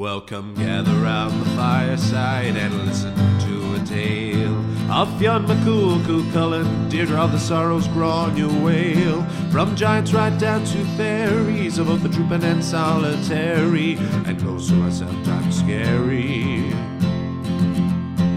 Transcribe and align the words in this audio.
Welcome, 0.00 0.54
gather 0.54 0.94
round 0.94 1.42
the 1.42 1.50
fireside 1.50 2.56
and 2.56 2.86
listen 2.86 3.14
to 3.14 3.74
a 3.74 3.84
tale 3.84 4.56
of 4.90 5.14
Fionn 5.18 5.44
McCool, 5.44 6.02
Cú 6.04 6.22
Chulainn, 6.32 6.88
Deirdre 6.88 7.18
of 7.20 7.32
the 7.32 7.38
Sorrows, 7.38 7.86
Gráinne 7.88 8.48
Mhaol. 8.48 9.52
From 9.52 9.76
giants 9.76 10.14
right 10.14 10.34
down 10.38 10.64
to 10.64 10.84
fairies, 10.96 11.76
of 11.76 11.88
both 11.88 12.02
the 12.02 12.08
trooping 12.08 12.42
and 12.44 12.64
solitary, 12.64 13.98
and 14.24 14.40
those 14.40 14.70
who 14.70 14.82
are 14.86 14.90
sometimes 14.90 15.58
scary. 15.58 16.72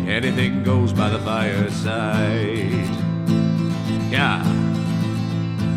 Anything 0.06 0.64
goes 0.64 0.92
by 0.92 1.08
the 1.08 1.20
fireside. 1.20 2.90
Yeah. 4.12 4.63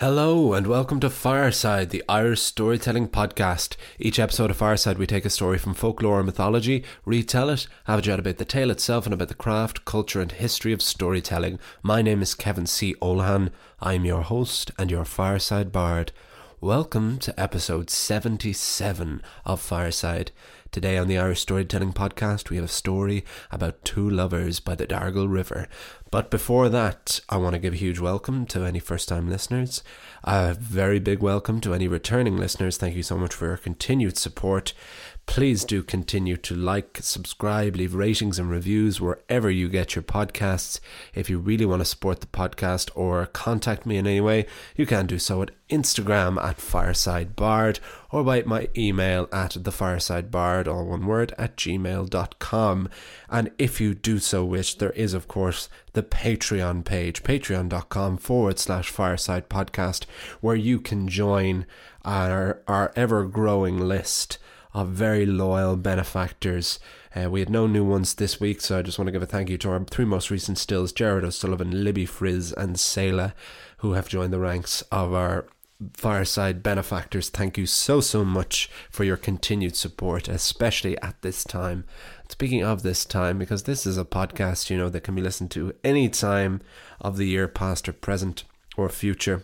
Hello 0.00 0.52
and 0.52 0.68
welcome 0.68 1.00
to 1.00 1.10
Fireside, 1.10 1.90
the 1.90 2.04
Irish 2.08 2.40
storytelling 2.40 3.08
podcast. 3.08 3.74
Each 3.98 4.20
episode 4.20 4.48
of 4.48 4.56
Fireside, 4.56 4.96
we 4.96 5.08
take 5.08 5.24
a 5.24 5.28
story 5.28 5.58
from 5.58 5.74
folklore 5.74 6.18
and 6.18 6.26
mythology, 6.26 6.84
retell 7.04 7.50
it, 7.50 7.66
have 7.86 7.98
a 7.98 8.02
chat 8.02 8.20
about 8.20 8.36
the 8.36 8.44
tale 8.44 8.70
itself 8.70 9.06
and 9.06 9.12
about 9.12 9.26
the 9.26 9.34
craft, 9.34 9.84
culture, 9.84 10.20
and 10.20 10.30
history 10.30 10.72
of 10.72 10.82
storytelling. 10.82 11.58
My 11.82 12.00
name 12.00 12.22
is 12.22 12.36
Kevin 12.36 12.66
C. 12.66 12.94
Olhan. 13.02 13.50
I'm 13.80 14.04
your 14.04 14.22
host 14.22 14.70
and 14.78 14.88
your 14.88 15.04
Fireside 15.04 15.72
Bard. 15.72 16.12
Welcome 16.60 17.18
to 17.18 17.40
episode 17.40 17.90
77 17.90 19.20
of 19.44 19.60
Fireside. 19.60 20.30
Today 20.70 20.98
on 20.98 21.08
the 21.08 21.16
Irish 21.16 21.40
Storytelling 21.40 21.94
Podcast, 21.94 22.50
we 22.50 22.56
have 22.56 22.66
a 22.66 22.68
story 22.68 23.24
about 23.50 23.82
two 23.86 24.08
lovers 24.08 24.60
by 24.60 24.74
the 24.74 24.86
Dargle 24.86 25.26
River. 25.26 25.66
But 26.10 26.30
before 26.30 26.68
that, 26.68 27.20
I 27.30 27.38
want 27.38 27.54
to 27.54 27.58
give 27.58 27.72
a 27.72 27.76
huge 27.76 27.98
welcome 27.98 28.44
to 28.46 28.64
any 28.64 28.78
first 28.78 29.08
time 29.08 29.30
listeners. 29.30 29.82
A 30.24 30.52
very 30.52 30.98
big 30.98 31.20
welcome 31.20 31.62
to 31.62 31.72
any 31.72 31.88
returning 31.88 32.36
listeners. 32.36 32.76
Thank 32.76 32.96
you 32.96 33.02
so 33.02 33.16
much 33.16 33.32
for 33.32 33.46
your 33.46 33.56
continued 33.56 34.18
support. 34.18 34.74
Please 35.28 35.62
do 35.62 35.82
continue 35.82 36.38
to 36.38 36.54
like, 36.54 36.98
subscribe, 37.02 37.76
leave 37.76 37.94
ratings 37.94 38.38
and 38.38 38.50
reviews 38.50 38.98
wherever 38.98 39.50
you 39.50 39.68
get 39.68 39.94
your 39.94 40.02
podcasts. 40.02 40.80
If 41.14 41.28
you 41.28 41.38
really 41.38 41.66
want 41.66 41.80
to 41.80 41.84
support 41.84 42.22
the 42.22 42.26
podcast 42.26 42.90
or 42.94 43.26
contact 43.26 43.84
me 43.84 43.98
in 43.98 44.06
any 44.06 44.22
way, 44.22 44.46
you 44.74 44.86
can 44.86 45.06
do 45.06 45.18
so 45.18 45.42
at 45.42 45.50
Instagram 45.68 46.42
at 46.42 46.62
Fireside 46.62 47.36
Bard 47.36 47.78
or 48.10 48.24
by 48.24 48.42
my 48.44 48.68
email 48.74 49.28
at 49.30 49.50
thefiresidebard, 49.50 50.66
all 50.66 50.86
one 50.86 51.06
word, 51.06 51.34
at 51.38 51.56
gmail.com. 51.56 52.88
And 53.28 53.50
if 53.58 53.82
you 53.82 53.94
do 53.94 54.18
so 54.18 54.46
wish, 54.46 54.74
there 54.76 54.92
is, 54.92 55.12
of 55.12 55.28
course, 55.28 55.68
the 55.92 56.02
Patreon 56.02 56.86
page, 56.86 57.22
patreon.com 57.22 58.16
forward 58.16 58.58
slash 58.58 58.88
fireside 58.88 59.50
podcast, 59.50 60.06
where 60.40 60.56
you 60.56 60.80
can 60.80 61.06
join 61.06 61.66
our, 62.02 62.62
our 62.66 62.92
ever 62.96 63.26
growing 63.26 63.78
list 63.78 64.38
of 64.78 64.90
very 64.90 65.26
loyal 65.26 65.76
benefactors. 65.76 66.78
Uh, 67.16 67.28
we 67.28 67.40
had 67.40 67.50
no 67.50 67.66
new 67.66 67.84
ones 67.84 68.14
this 68.14 68.38
week, 68.38 68.60
so 68.60 68.78
I 68.78 68.82
just 68.82 68.96
want 68.96 69.08
to 69.08 69.12
give 69.12 69.22
a 69.22 69.26
thank 69.26 69.50
you 69.50 69.58
to 69.58 69.70
our 69.70 69.84
three 69.84 70.04
most 70.04 70.30
recent 70.30 70.56
stills 70.56 70.92
Jared 70.92 71.24
O'Sullivan, 71.24 71.82
Libby 71.82 72.06
Frizz, 72.06 72.52
and 72.52 72.76
Sayla, 72.76 73.32
who 73.78 73.94
have 73.94 74.08
joined 74.08 74.32
the 74.32 74.38
ranks 74.38 74.82
of 74.92 75.12
our 75.12 75.46
fireside 75.94 76.62
benefactors. 76.62 77.28
Thank 77.28 77.58
you 77.58 77.66
so, 77.66 78.00
so 78.00 78.24
much 78.24 78.70
for 78.88 79.02
your 79.02 79.16
continued 79.16 79.74
support, 79.74 80.28
especially 80.28 80.96
at 81.02 81.20
this 81.22 81.42
time. 81.42 81.84
Speaking 82.28 82.62
of 82.62 82.84
this 82.84 83.04
time, 83.04 83.36
because 83.36 83.64
this 83.64 83.84
is 83.84 83.98
a 83.98 84.04
podcast, 84.04 84.70
you 84.70 84.78
know, 84.78 84.88
that 84.90 85.02
can 85.02 85.16
be 85.16 85.22
listened 85.22 85.50
to 85.52 85.74
any 85.82 86.08
time 86.08 86.60
of 87.00 87.16
the 87.16 87.26
year, 87.26 87.48
past 87.48 87.88
or 87.88 87.92
present 87.92 88.44
or 88.76 88.88
future. 88.88 89.42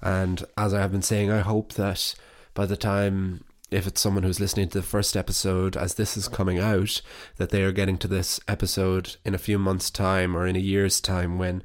And 0.00 0.44
as 0.56 0.72
I 0.72 0.80
have 0.80 0.92
been 0.92 1.02
saying, 1.02 1.32
I 1.32 1.40
hope 1.40 1.72
that 1.72 2.14
by 2.54 2.66
the 2.66 2.76
time 2.76 3.42
if 3.70 3.86
it's 3.86 4.00
someone 4.00 4.22
who's 4.22 4.40
listening 4.40 4.68
to 4.68 4.78
the 4.78 4.86
first 4.86 5.16
episode 5.16 5.76
as 5.76 5.94
this 5.94 6.16
is 6.16 6.28
coming 6.28 6.58
out, 6.58 7.00
that 7.36 7.50
they 7.50 7.62
are 7.62 7.72
getting 7.72 7.98
to 7.98 8.08
this 8.08 8.38
episode 8.46 9.16
in 9.24 9.34
a 9.34 9.38
few 9.38 9.58
months' 9.58 9.90
time 9.90 10.36
or 10.36 10.46
in 10.46 10.54
a 10.54 10.60
year's 10.60 11.00
time 11.00 11.38
when 11.38 11.62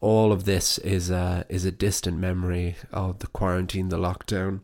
all 0.00 0.32
of 0.32 0.44
this 0.44 0.78
is 0.78 1.10
a, 1.10 1.44
is 1.48 1.64
a 1.64 1.72
distant 1.72 2.18
memory 2.18 2.76
of 2.92 3.18
the 3.18 3.26
quarantine, 3.26 3.88
the 3.88 3.98
lockdown, 3.98 4.60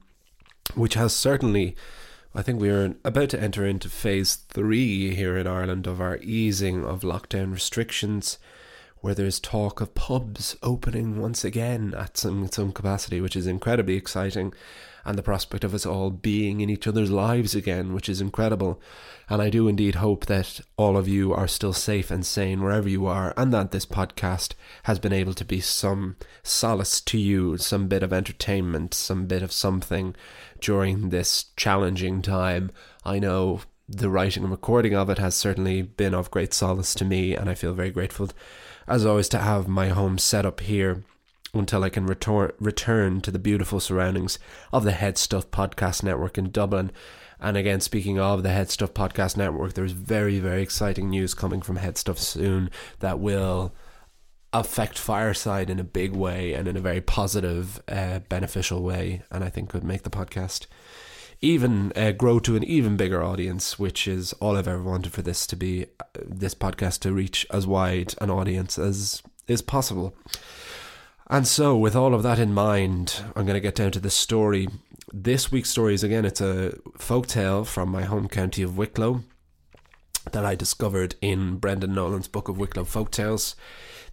which 0.74 0.94
has 0.94 1.14
certainly, 1.14 1.74
I 2.34 2.42
think 2.42 2.60
we 2.60 2.70
are 2.70 2.94
about 3.04 3.30
to 3.30 3.40
enter 3.40 3.66
into 3.66 3.88
phase 3.88 4.36
three 4.36 5.14
here 5.14 5.36
in 5.36 5.46
Ireland 5.46 5.86
of 5.88 6.00
our 6.00 6.18
easing 6.18 6.84
of 6.84 7.00
lockdown 7.00 7.52
restrictions 7.52 8.38
where 9.00 9.14
there's 9.14 9.40
talk 9.40 9.80
of 9.80 9.94
pubs 9.94 10.56
opening 10.62 11.20
once 11.20 11.44
again 11.44 11.94
at 11.96 12.16
some 12.16 12.50
some 12.50 12.72
capacity, 12.72 13.20
which 13.20 13.36
is 13.36 13.46
incredibly 13.46 13.96
exciting, 13.96 14.52
and 15.04 15.16
the 15.16 15.22
prospect 15.22 15.64
of 15.64 15.74
us 15.74 15.86
all 15.86 16.10
being 16.10 16.60
in 16.60 16.68
each 16.68 16.86
other's 16.86 17.10
lives 17.10 17.54
again, 17.54 17.92
which 17.92 18.08
is 18.08 18.20
incredible. 18.20 18.80
And 19.28 19.40
I 19.40 19.48
do 19.48 19.68
indeed 19.68 19.94
hope 19.96 20.26
that 20.26 20.60
all 20.76 20.96
of 20.96 21.08
you 21.08 21.32
are 21.32 21.46
still 21.46 21.72
safe 21.72 22.10
and 22.10 22.26
sane 22.26 22.62
wherever 22.62 22.88
you 22.88 23.06
are, 23.06 23.32
and 23.36 23.52
that 23.54 23.70
this 23.70 23.86
podcast 23.86 24.54
has 24.82 24.98
been 24.98 25.12
able 25.12 25.34
to 25.34 25.44
be 25.44 25.60
some 25.60 26.16
solace 26.42 27.00
to 27.02 27.18
you, 27.18 27.56
some 27.56 27.88
bit 27.88 28.02
of 28.02 28.12
entertainment, 28.12 28.92
some 28.92 29.26
bit 29.26 29.42
of 29.42 29.52
something 29.52 30.14
during 30.60 31.08
this 31.08 31.46
challenging 31.56 32.22
time. 32.22 32.70
I 33.04 33.18
know 33.18 33.60
the 33.90 34.08
writing 34.08 34.44
and 34.44 34.52
recording 34.52 34.94
of 34.94 35.10
it 35.10 35.18
has 35.18 35.34
certainly 35.34 35.82
been 35.82 36.14
of 36.14 36.30
great 36.30 36.54
solace 36.54 36.94
to 36.94 37.04
me, 37.04 37.34
and 37.34 37.50
I 37.50 37.54
feel 37.54 37.74
very 37.74 37.90
grateful 37.90 38.30
as 38.90 39.06
always, 39.06 39.28
to 39.28 39.38
have 39.38 39.68
my 39.68 39.88
home 39.88 40.18
set 40.18 40.44
up 40.44 40.60
here 40.60 41.04
until 41.54 41.84
I 41.84 41.90
can 41.90 42.06
retor- 42.06 42.52
return 42.58 43.20
to 43.20 43.30
the 43.30 43.38
beautiful 43.38 43.78
surroundings 43.78 44.38
of 44.72 44.82
the 44.82 44.90
Headstuff 44.90 45.46
Podcast 45.46 46.02
Network 46.02 46.36
in 46.36 46.50
Dublin. 46.50 46.90
And 47.40 47.56
again, 47.56 47.80
speaking 47.80 48.18
of 48.18 48.42
the 48.42 48.50
Headstuff 48.50 48.90
Podcast 48.90 49.36
Network, 49.36 49.74
there's 49.74 49.92
very, 49.92 50.40
very 50.40 50.60
exciting 50.60 51.08
news 51.08 51.34
coming 51.34 51.62
from 51.62 51.78
Headstuff 51.78 52.18
soon 52.18 52.68
that 52.98 53.20
will 53.20 53.72
affect 54.52 54.98
Fireside 54.98 55.70
in 55.70 55.78
a 55.78 55.84
big 55.84 56.12
way 56.14 56.52
and 56.52 56.66
in 56.66 56.76
a 56.76 56.80
very 56.80 57.00
positive, 57.00 57.80
uh, 57.86 58.18
beneficial 58.28 58.82
way, 58.82 59.22
and 59.30 59.44
I 59.44 59.48
think 59.48 59.70
could 59.70 59.84
make 59.84 60.02
the 60.02 60.10
podcast 60.10 60.66
even 61.42 61.92
uh, 61.96 62.12
grow 62.12 62.38
to 62.40 62.56
an 62.56 62.64
even 62.64 62.96
bigger 62.96 63.22
audience, 63.22 63.78
which 63.78 64.06
is 64.06 64.32
all 64.34 64.56
I've 64.56 64.68
ever 64.68 64.82
wanted 64.82 65.12
for 65.12 65.22
this 65.22 65.46
to 65.48 65.56
be, 65.56 65.86
uh, 65.98 66.04
this 66.24 66.54
podcast 66.54 67.00
to 67.00 67.12
reach 67.12 67.46
as 67.50 67.66
wide 67.66 68.14
an 68.20 68.30
audience 68.30 68.78
as 68.78 69.22
is 69.46 69.62
possible. 69.62 70.14
And 71.28 71.46
so, 71.46 71.76
with 71.76 71.96
all 71.96 72.14
of 72.14 72.22
that 72.24 72.38
in 72.38 72.52
mind, 72.52 73.22
I'm 73.36 73.46
going 73.46 73.54
to 73.54 73.60
get 73.60 73.76
down 73.76 73.92
to 73.92 74.00
the 74.00 74.10
story. 74.10 74.68
This 75.12 75.50
week's 75.50 75.70
story 75.70 75.94
is 75.94 76.04
again, 76.04 76.24
it's 76.24 76.40
a 76.40 76.76
folk 76.98 77.26
tale 77.26 77.64
from 77.64 77.88
my 77.88 78.02
home 78.02 78.28
county 78.28 78.62
of 78.62 78.76
Wicklow 78.76 79.22
that 80.32 80.44
I 80.44 80.54
discovered 80.54 81.14
in 81.20 81.56
Brendan 81.56 81.94
Nolan's 81.94 82.28
book 82.28 82.48
of 82.48 82.58
Wicklow 82.58 82.84
Folk 82.84 83.10
Tales. 83.10 83.56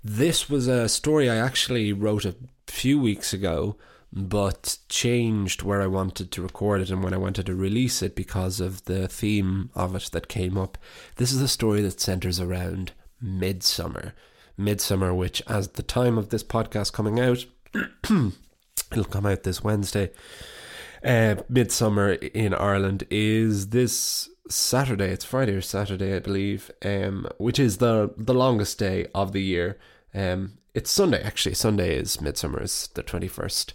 This 0.03 0.49
was 0.49 0.67
a 0.67 0.87
story 0.87 1.29
I 1.29 1.35
actually 1.35 1.91
wrote 1.91 2.23
a 2.23 2.35
few 2.67 2.99
weeks 2.99 3.33
ago 3.33 3.75
but 4.11 4.77
changed 4.89 5.63
where 5.63 5.81
I 5.81 5.87
wanted 5.87 6.31
to 6.31 6.41
record 6.41 6.81
it 6.81 6.89
and 6.89 7.03
when 7.03 7.13
I 7.13 7.17
wanted 7.17 7.45
to 7.47 7.55
release 7.55 8.01
it 8.01 8.15
because 8.15 8.59
of 8.59 8.85
the 8.85 9.07
theme 9.07 9.69
of 9.75 9.95
it 9.95 10.09
that 10.13 10.27
came 10.27 10.57
up. 10.57 10.77
This 11.17 11.31
is 11.31 11.41
a 11.41 11.47
story 11.47 11.81
that 11.81 11.99
centers 11.99 12.39
around 12.39 12.93
midsummer. 13.21 14.13
Midsummer, 14.57 15.13
which, 15.13 15.41
as 15.47 15.69
the 15.69 15.83
time 15.83 16.17
of 16.17 16.29
this 16.29 16.43
podcast 16.43 16.93
coming 16.93 17.19
out, 17.19 17.45
it'll 18.03 19.03
come 19.09 19.25
out 19.25 19.43
this 19.43 19.63
Wednesday. 19.63 20.11
Uh, 21.03 21.35
midsummer 21.47 22.13
in 22.13 22.53
Ireland 22.53 23.03
is 23.11 23.69
this 23.69 24.29
Saturday. 24.49 25.09
It's 25.09 25.25
Friday 25.25 25.53
or 25.53 25.61
Saturday, 25.61 26.15
I 26.15 26.19
believe, 26.19 26.71
um, 26.83 27.27
which 27.37 27.59
is 27.59 27.77
the 27.77 28.13
the 28.17 28.33
longest 28.33 28.79
day 28.79 29.07
of 29.13 29.31
the 29.31 29.41
year. 29.41 29.77
Um, 30.13 30.59
it's 30.73 30.91
Sunday 30.91 31.21
actually. 31.21 31.55
Sunday 31.55 31.95
is 31.95 32.21
midsummer 32.21 32.61
is 32.61 32.89
the 32.93 33.03
twenty 33.03 33.27
first 33.27 33.73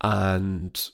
and 0.00 0.90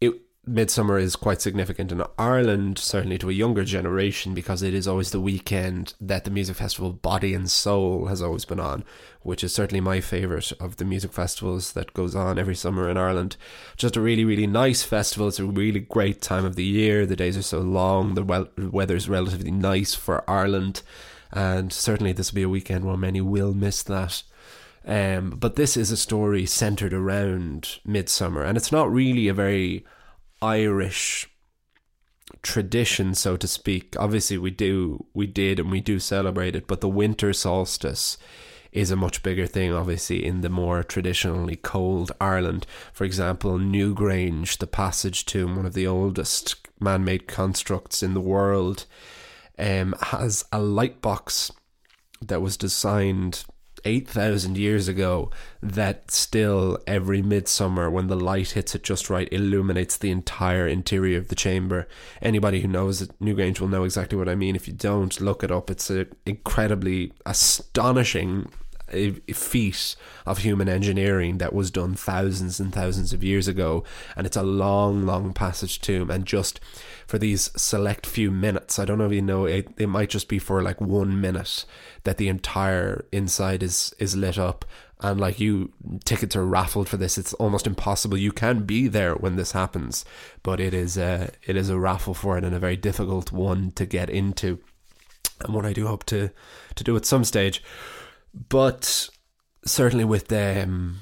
it 0.00 0.14
Midsummer 0.46 0.98
is 0.98 1.16
quite 1.16 1.42
significant 1.42 1.92
in 1.92 2.02
Ireland, 2.18 2.78
certainly 2.78 3.18
to 3.18 3.28
a 3.28 3.32
younger 3.32 3.62
generation, 3.62 4.32
because 4.32 4.62
it 4.62 4.72
is 4.72 4.88
always 4.88 5.10
the 5.10 5.20
weekend 5.20 5.92
that 6.00 6.24
the 6.24 6.30
music 6.30 6.56
festival 6.56 6.94
Body 6.94 7.34
and 7.34 7.48
Soul 7.48 8.06
has 8.06 8.22
always 8.22 8.46
been 8.46 8.58
on, 8.58 8.82
which 9.20 9.44
is 9.44 9.54
certainly 9.54 9.82
my 9.82 10.00
favourite 10.00 10.50
of 10.52 10.76
the 10.76 10.86
music 10.86 11.12
festivals 11.12 11.72
that 11.72 11.92
goes 11.92 12.16
on 12.16 12.38
every 12.38 12.56
summer 12.56 12.88
in 12.88 12.96
Ireland. 12.96 13.36
Just 13.76 13.96
a 13.96 14.00
really, 14.00 14.24
really 14.24 14.46
nice 14.46 14.82
festival. 14.82 15.28
It's 15.28 15.38
a 15.38 15.44
really 15.44 15.80
great 15.80 16.22
time 16.22 16.46
of 16.46 16.56
the 16.56 16.64
year. 16.64 17.04
The 17.04 17.16
days 17.16 17.36
are 17.36 17.42
so 17.42 17.60
long, 17.60 18.14
the 18.14 18.48
weather 18.72 18.96
is 18.96 19.10
relatively 19.10 19.50
nice 19.50 19.94
for 19.94 20.28
Ireland, 20.28 20.82
and 21.32 21.72
certainly 21.72 22.12
this 22.12 22.32
will 22.32 22.36
be 22.36 22.42
a 22.42 22.48
weekend 22.48 22.84
where 22.84 22.96
many 22.96 23.20
will 23.20 23.54
miss 23.54 23.82
that. 23.84 24.22
Um, 24.84 25.30
but 25.30 25.56
this 25.56 25.76
is 25.76 25.90
a 25.90 25.96
story 25.96 26.46
centered 26.46 26.92
around 26.92 27.78
Midsummer, 27.84 28.42
and 28.42 28.56
it's 28.56 28.72
not 28.72 28.92
really 28.92 29.28
a 29.28 29.34
very 29.34 29.84
Irish 30.40 31.28
tradition, 32.42 33.14
so 33.14 33.36
to 33.36 33.46
speak. 33.46 33.94
Obviously, 33.98 34.38
we 34.38 34.50
do, 34.50 35.04
we 35.12 35.26
did, 35.26 35.58
and 35.58 35.70
we 35.70 35.80
do 35.80 35.98
celebrate 35.98 36.56
it. 36.56 36.66
But 36.66 36.80
the 36.80 36.88
winter 36.88 37.32
solstice 37.32 38.16
is 38.72 38.90
a 38.90 38.96
much 38.96 39.22
bigger 39.22 39.46
thing, 39.46 39.72
obviously, 39.72 40.24
in 40.24 40.40
the 40.40 40.48
more 40.48 40.82
traditionally 40.82 41.56
cold 41.56 42.12
Ireland. 42.20 42.66
For 42.92 43.04
example, 43.04 43.58
Newgrange, 43.58 44.58
the 44.58 44.66
passage 44.66 45.26
tomb, 45.26 45.56
one 45.56 45.66
of 45.66 45.74
the 45.74 45.86
oldest 45.86 46.54
man-made 46.78 47.26
constructs 47.26 48.02
in 48.02 48.14
the 48.14 48.20
world, 48.20 48.86
um, 49.60 49.94
has 50.00 50.44
a 50.50 50.60
light 50.60 51.00
box 51.00 51.52
that 52.20 52.42
was 52.42 52.56
designed 52.56 53.44
8,000 53.84 54.58
years 54.58 54.88
ago 54.88 55.30
that 55.62 56.10
still 56.10 56.78
every 56.86 57.22
midsummer 57.22 57.90
when 57.90 58.08
the 58.08 58.16
light 58.16 58.50
hits 58.50 58.74
it 58.74 58.82
just 58.82 59.08
right 59.08 59.28
illuminates 59.32 59.96
the 59.96 60.10
entire 60.10 60.66
interior 60.66 61.18
of 61.18 61.28
the 61.28 61.34
chamber. 61.34 61.88
Anybody 62.20 62.60
who 62.60 62.68
knows 62.68 63.00
it, 63.00 63.18
Newgrange 63.20 63.60
will 63.60 63.68
know 63.68 63.84
exactly 63.84 64.18
what 64.18 64.28
I 64.28 64.34
mean. 64.34 64.56
If 64.56 64.66
you 64.66 64.74
don't, 64.74 65.20
look 65.20 65.42
it 65.42 65.50
up. 65.50 65.70
It's 65.70 65.90
an 65.90 66.10
incredibly 66.26 67.12
astonishing 67.24 68.50
feat 69.32 69.96
of 70.26 70.38
human 70.38 70.68
engineering 70.68 71.38
that 71.38 71.52
was 71.52 71.70
done 71.70 71.94
thousands 71.94 72.60
and 72.60 72.72
thousands 72.72 73.12
of 73.12 73.24
years 73.24 73.48
ago. 73.48 73.84
And 74.16 74.26
it's 74.26 74.36
a 74.36 74.42
long 74.42 75.06
long 75.06 75.32
passage 75.32 75.80
tomb 75.80 76.10
and 76.10 76.26
just 76.26 76.60
for 77.06 77.18
these 77.18 77.50
select 77.56 78.06
few 78.06 78.30
minutes. 78.30 78.78
I 78.78 78.84
don't 78.84 78.98
know 78.98 79.06
if 79.06 79.12
you 79.12 79.22
know 79.22 79.44
it, 79.44 79.68
it 79.78 79.88
might 79.88 80.10
just 80.10 80.28
be 80.28 80.38
for 80.38 80.62
like 80.62 80.80
one 80.80 81.20
minute 81.20 81.64
that 82.04 82.18
the 82.18 82.28
entire 82.28 83.04
inside 83.12 83.62
is 83.62 83.94
is 83.98 84.16
lit 84.16 84.38
up. 84.38 84.64
And 85.02 85.18
like 85.18 85.40
you 85.40 85.72
tickets 86.04 86.36
are 86.36 86.44
raffled 86.44 86.88
for 86.88 86.98
this. 86.98 87.16
It's 87.16 87.32
almost 87.34 87.66
impossible 87.66 88.18
you 88.18 88.32
can 88.32 88.64
be 88.64 88.86
there 88.86 89.14
when 89.14 89.36
this 89.36 89.52
happens. 89.52 90.04
But 90.42 90.60
it 90.60 90.74
is 90.74 90.96
a 90.96 91.30
it 91.42 91.56
is 91.56 91.70
a 91.70 91.78
raffle 91.78 92.14
for 92.14 92.36
it 92.38 92.44
and 92.44 92.54
a 92.54 92.58
very 92.58 92.76
difficult 92.76 93.32
one 93.32 93.72
to 93.72 93.86
get 93.86 94.10
into. 94.10 94.58
And 95.40 95.54
one 95.54 95.66
I 95.66 95.72
do 95.72 95.86
hope 95.86 96.04
to 96.06 96.30
to 96.74 96.84
do 96.84 96.96
at 96.96 97.06
some 97.06 97.24
stage 97.24 97.62
but 98.32 99.08
certainly 99.64 100.04
with 100.04 100.32
um 100.32 100.98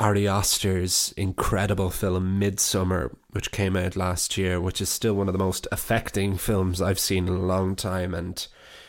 Ari 0.00 0.26
Aster's 0.26 1.12
incredible 1.18 1.90
film 1.90 2.40
Midsommar, 2.40 3.14
which 3.32 3.52
came 3.52 3.76
out 3.76 3.96
last 3.96 4.38
year, 4.38 4.58
which 4.58 4.80
is 4.80 4.88
still 4.88 5.12
one 5.12 5.28
of 5.28 5.34
the 5.34 5.38
most 5.38 5.68
affecting 5.70 6.38
films 6.38 6.80
I've 6.80 6.98
seen 6.98 7.28
in 7.28 7.34
a 7.34 7.38
long 7.38 7.76
time 7.76 8.14
and 8.14 8.46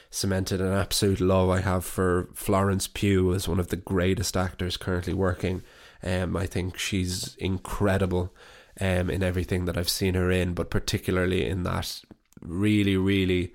cemented 0.09 0.61
an 0.61 0.71
absolute 0.71 1.19
love 1.19 1.49
I 1.49 1.59
have 1.59 1.83
for 1.83 2.29
Florence 2.33 2.87
Pugh 2.87 3.33
as 3.33 3.47
one 3.47 3.59
of 3.59 3.67
the 3.67 3.75
greatest 3.75 4.37
actors 4.37 4.77
currently 4.77 5.13
working. 5.13 5.63
Um, 6.01 6.37
I 6.37 6.45
think 6.45 6.77
she's 6.77 7.35
incredible 7.35 8.33
um, 8.79 9.09
in 9.09 9.21
everything 9.21 9.65
that 9.65 9.77
I've 9.77 9.89
seen 9.89 10.13
her 10.13 10.31
in, 10.31 10.53
but 10.53 10.69
particularly 10.69 11.45
in 11.45 11.63
that 11.63 12.01
really, 12.41 12.95
really 12.95 13.53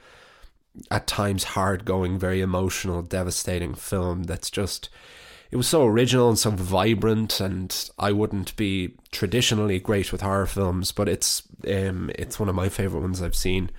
at 0.91 1.07
times 1.07 1.45
hard 1.45 1.85
going, 1.85 2.19
very 2.19 2.41
emotional, 2.41 3.03
devastating 3.03 3.75
film 3.75 4.25
that's 4.25 4.51
just 4.51 4.89
it 5.51 5.57
was 5.57 5.69
so 5.69 5.87
original 5.87 6.29
and 6.29 6.39
so 6.39 6.51
vibrant 6.51 7.41
and 7.41 7.91
I 7.99 8.13
wouldn't 8.13 8.57
be 8.57 8.95
traditionally 9.13 9.79
great 9.79 10.13
with 10.13 10.21
horror 10.21 10.47
films 10.47 10.93
but 10.93 11.09
it's 11.09 11.43
um 11.69 12.11
it's 12.15 12.41
one 12.41 12.49
of 12.49 12.55
my 12.55 12.69
favorite 12.69 13.01
ones 13.01 13.23
I've 13.23 13.37
seen. 13.37 13.71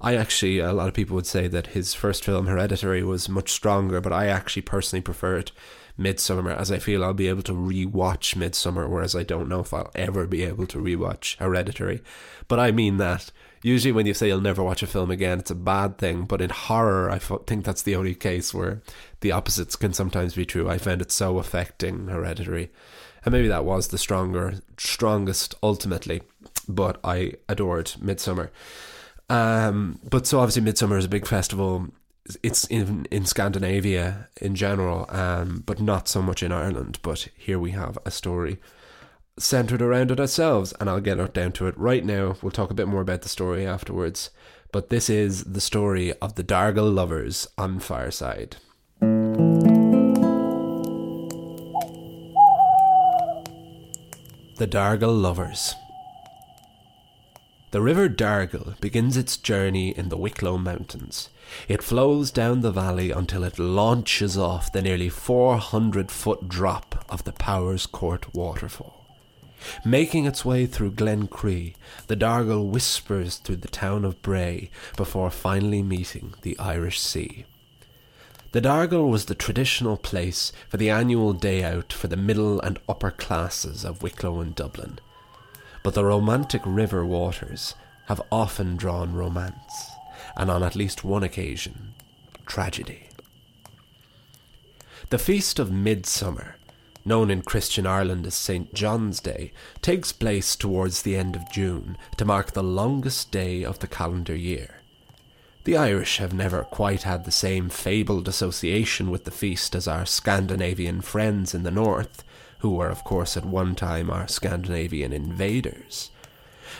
I 0.00 0.14
actually 0.14 0.58
a 0.58 0.72
lot 0.72 0.88
of 0.88 0.94
people 0.94 1.14
would 1.16 1.26
say 1.26 1.48
that 1.48 1.68
his 1.68 1.94
first 1.94 2.24
film 2.24 2.46
Hereditary 2.46 3.02
was 3.02 3.28
much 3.28 3.50
stronger 3.50 4.00
but 4.00 4.12
I 4.12 4.26
actually 4.26 4.62
personally 4.62 5.02
prefer 5.02 5.36
it 5.38 5.52
Midsommar 5.98 6.56
as 6.56 6.70
I 6.70 6.78
feel 6.78 7.02
I'll 7.02 7.14
be 7.14 7.28
able 7.28 7.42
to 7.42 7.52
rewatch 7.52 8.36
Midsommar 8.36 8.88
whereas 8.88 9.16
I 9.16 9.22
don't 9.22 9.48
know 9.48 9.60
if 9.60 9.72
I'll 9.72 9.90
ever 9.94 10.26
be 10.26 10.44
able 10.44 10.66
to 10.68 10.78
rewatch 10.78 11.36
Hereditary. 11.38 12.02
But 12.48 12.60
I 12.60 12.70
mean 12.70 12.98
that 12.98 13.32
usually 13.62 13.92
when 13.92 14.06
you 14.06 14.14
say 14.14 14.28
you'll 14.28 14.40
never 14.40 14.62
watch 14.62 14.82
a 14.82 14.86
film 14.86 15.10
again, 15.10 15.40
it's 15.40 15.50
a 15.50 15.54
bad 15.54 15.98
thing. 15.98 16.24
But 16.24 16.40
in 16.40 16.50
horror, 16.50 17.10
I 17.10 17.18
think 17.18 17.64
that's 17.64 17.82
the 17.82 17.96
only 17.96 18.14
case 18.14 18.54
where 18.54 18.82
the 19.20 19.32
opposites 19.32 19.76
can 19.76 19.92
sometimes 19.92 20.34
be 20.34 20.46
true. 20.46 20.68
I 20.68 20.78
found 20.78 21.02
it 21.02 21.12
so 21.12 21.38
affecting 21.38 22.08
Hereditary, 22.08 22.70
and 23.24 23.32
maybe 23.32 23.48
that 23.48 23.64
was 23.64 23.88
the 23.88 23.98
stronger, 23.98 24.54
strongest 24.78 25.54
ultimately. 25.62 26.22
But 26.68 26.98
I 27.04 27.34
adored 27.48 27.92
Midsommar. 28.00 28.50
Um, 29.28 29.98
but 30.08 30.26
so 30.26 30.38
obviously 30.40 30.62
Midsummer 30.62 30.98
is 30.98 31.04
a 31.04 31.08
big 31.08 31.26
festival. 31.26 31.88
It's 32.42 32.64
in 32.66 33.06
in 33.10 33.24
Scandinavia 33.24 34.28
in 34.40 34.54
general, 34.54 35.06
um, 35.10 35.62
but 35.64 35.80
not 35.80 36.08
so 36.08 36.22
much 36.22 36.42
in 36.42 36.52
Ireland. 36.52 36.98
But 37.02 37.28
here 37.36 37.58
we 37.58 37.70
have 37.72 37.98
a 38.04 38.10
story 38.10 38.58
centered 39.38 39.82
around 39.82 40.10
it 40.10 40.20
ourselves, 40.20 40.72
and 40.80 40.88
I'll 40.88 41.00
get 41.00 41.34
down 41.34 41.52
to 41.52 41.66
it 41.66 41.78
right 41.78 42.04
now. 42.04 42.36
We'll 42.42 42.50
talk 42.50 42.70
a 42.70 42.74
bit 42.74 42.88
more 42.88 43.02
about 43.02 43.22
the 43.22 43.28
story 43.28 43.66
afterwards. 43.66 44.30
But 44.72 44.90
this 44.90 45.08
is 45.08 45.44
the 45.44 45.60
story 45.60 46.12
of 46.20 46.34
the 46.34 46.44
Dargle 46.44 46.92
lovers 46.92 47.46
on 47.56 47.78
Fireside. 47.78 48.56
The 54.58 54.66
Dargle 54.66 55.20
Lovers. 55.20 55.74
The 57.72 57.82
River 57.82 58.08
Dargle 58.08 58.80
begins 58.80 59.18
its 59.18 59.36
journey 59.36 59.90
in 59.90 60.08
the 60.08 60.16
Wicklow 60.16 60.56
Mountains. 60.56 61.28
It 61.68 61.82
flows 61.82 62.30
down 62.30 62.62
the 62.62 62.72
valley 62.72 63.10
until 63.10 63.44
it 63.44 63.58
launches 63.58 64.38
off 64.38 64.72
the 64.72 64.80
nearly 64.80 65.10
400 65.10 66.10
foot 66.10 66.48
drop 66.48 67.04
of 67.10 67.24
the 67.24 67.32
Powerscourt 67.32 68.34
waterfall. 68.34 68.95
Making 69.84 70.26
its 70.26 70.44
way 70.44 70.66
through 70.66 70.92
Glen 70.92 71.28
Cree, 71.28 71.74
the 72.06 72.16
Dargle 72.16 72.68
whispers 72.68 73.36
through 73.36 73.56
the 73.56 73.68
town 73.68 74.04
of 74.04 74.20
Bray 74.22 74.70
before 74.96 75.30
finally 75.30 75.82
meeting 75.82 76.34
the 76.42 76.58
Irish 76.58 77.00
Sea. 77.00 77.44
The 78.52 78.60
Dargle 78.60 79.10
was 79.10 79.26
the 79.26 79.34
traditional 79.34 79.96
place 79.96 80.52
for 80.68 80.76
the 80.76 80.88
annual 80.90 81.32
day 81.32 81.62
out 81.62 81.92
for 81.92 82.08
the 82.08 82.16
middle 82.16 82.60
and 82.60 82.78
upper 82.88 83.10
classes 83.10 83.84
of 83.84 84.02
Wicklow 84.02 84.40
and 84.40 84.54
Dublin. 84.54 84.98
But 85.82 85.94
the 85.94 86.04
romantic 86.04 86.62
river 86.64 87.04
waters 87.04 87.74
have 88.06 88.22
often 88.32 88.76
drawn 88.76 89.14
romance, 89.14 89.90
and 90.36 90.50
on 90.50 90.62
at 90.62 90.76
least 90.76 91.04
one 91.04 91.22
occasion, 91.22 91.94
tragedy. 92.46 93.08
The 95.10 95.18
Feast 95.18 95.58
of 95.58 95.70
Midsummer 95.70 96.55
known 97.06 97.30
in 97.30 97.42
Christian 97.42 97.86
Ireland 97.86 98.26
as 98.26 98.34
St. 98.34 98.74
John's 98.74 99.20
Day, 99.20 99.52
takes 99.80 100.12
place 100.12 100.56
towards 100.56 101.02
the 101.02 101.16
end 101.16 101.36
of 101.36 101.50
June 101.50 101.96
to 102.16 102.24
mark 102.24 102.52
the 102.52 102.62
longest 102.62 103.30
day 103.30 103.64
of 103.64 103.78
the 103.78 103.86
calendar 103.86 104.34
year. 104.34 104.80
The 105.64 105.76
Irish 105.76 106.18
have 106.18 106.32
never 106.32 106.62
quite 106.62 107.02
had 107.02 107.24
the 107.24 107.32
same 107.32 107.68
fabled 107.68 108.28
association 108.28 109.10
with 109.10 109.24
the 109.24 109.30
feast 109.30 109.74
as 109.74 109.88
our 109.88 110.06
Scandinavian 110.06 111.00
friends 111.00 111.54
in 111.54 111.62
the 111.62 111.70
north, 111.70 112.22
who 112.58 112.70
were, 112.70 112.88
of 112.88 113.04
course, 113.04 113.36
at 113.36 113.44
one 113.44 113.74
time 113.74 114.10
our 114.10 114.28
Scandinavian 114.28 115.12
invaders. 115.12 116.10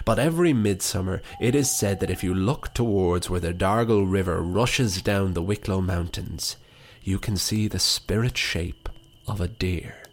But 0.04 0.18
every 0.18 0.52
midsummer 0.52 1.23
it 1.40 1.54
is 1.54 1.71
said 1.71 2.00
that 2.00 2.11
if 2.11 2.23
you 2.23 2.35
look 2.35 2.75
towards 2.75 3.30
where 3.30 3.40
the 3.40 3.54
Dargle 3.54 4.11
River 4.11 4.40
rushes 4.42 5.02
down 5.02 5.35
the 5.35 5.42
Wicklow 5.42 5.80
Mountains, 5.80 6.56
you 7.02 7.18
can 7.18 7.37
see 7.37 7.68
the 7.68 7.78
spirit 7.78 8.37
shape 8.37 8.88
of 9.26 9.40
a 9.40 9.49
deer 9.49 10.06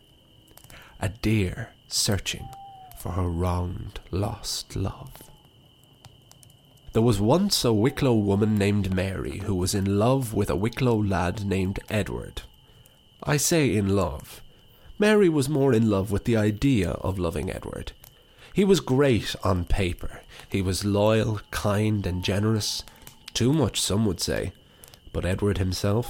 a 1.00 1.10
deer 1.10 1.74
searching 1.88 2.48
for 3.04 3.12
her 3.12 3.28
wronged, 3.28 4.00
lost 4.12 4.78
love. 4.78 5.12
There 6.94 7.02
was 7.02 7.20
once 7.20 7.66
a 7.66 7.74
Wicklow 7.74 8.14
woman 8.14 8.58
named 8.58 8.96
Mary 8.96 9.40
who 9.40 9.56
was 9.56 9.76
in 9.76 10.00
love 10.00 10.34
with 10.34 10.50
a 10.50 10.56
Wicklow 10.56 10.96
lad 10.96 11.46
named 11.46 11.82
Edward. 11.90 12.44
I 13.22 13.36
say 13.36 13.76
in 13.76 13.90
love. 13.90 14.42
Mary 14.98 15.28
was 15.28 15.50
more 15.50 15.74
in 15.74 15.90
love 15.90 16.12
with 16.12 16.24
the 16.24 16.38
idea 16.38 16.92
of 16.92 17.20
loving 17.20 17.52
Edward. 17.52 17.92
He 18.54 18.64
was 18.64 18.80
great 18.80 19.36
on 19.44 19.66
paper. 19.66 20.22
He 20.48 20.62
was 20.62 20.86
loyal, 20.86 21.42
kind, 21.52 22.06
and 22.08 22.24
generous. 22.24 22.84
Too 23.34 23.52
much, 23.52 23.82
some 23.82 24.06
would 24.06 24.22
say. 24.22 24.54
But 25.12 25.26
Edward 25.26 25.58
himself, 25.58 26.10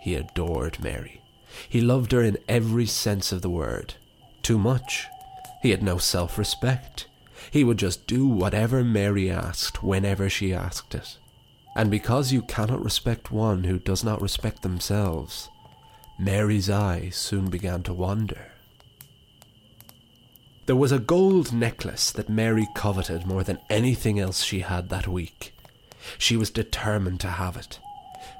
he 0.00 0.16
adored 0.16 0.82
Mary. 0.82 1.20
He 1.68 1.80
loved 1.80 2.10
her 2.10 2.22
in 2.22 2.38
every 2.48 2.86
sense 2.86 3.30
of 3.30 3.42
the 3.42 3.50
word 3.50 3.94
too 4.42 4.58
much. 4.58 5.06
He 5.62 5.70
had 5.70 5.82
no 5.82 5.98
self 5.98 6.38
respect. 6.38 7.06
He 7.50 7.64
would 7.64 7.78
just 7.78 8.06
do 8.06 8.26
whatever 8.26 8.82
Mary 8.82 9.30
asked 9.30 9.82
whenever 9.82 10.28
she 10.28 10.54
asked 10.54 10.94
it. 10.94 11.18
And 11.74 11.90
because 11.90 12.32
you 12.32 12.42
cannot 12.42 12.84
respect 12.84 13.30
one 13.32 13.64
who 13.64 13.78
does 13.78 14.04
not 14.04 14.20
respect 14.20 14.62
themselves, 14.62 15.48
Mary's 16.18 16.68
eyes 16.68 17.16
soon 17.16 17.48
began 17.48 17.82
to 17.84 17.94
wander. 17.94 18.52
There 20.66 20.76
was 20.76 20.92
a 20.92 20.98
gold 20.98 21.52
necklace 21.52 22.12
that 22.12 22.28
Mary 22.28 22.68
coveted 22.74 23.26
more 23.26 23.42
than 23.42 23.58
anything 23.68 24.20
else 24.20 24.44
she 24.44 24.60
had 24.60 24.88
that 24.90 25.08
week. 25.08 25.54
She 26.18 26.36
was 26.36 26.50
determined 26.50 27.20
to 27.20 27.28
have 27.28 27.56
it. 27.56 27.78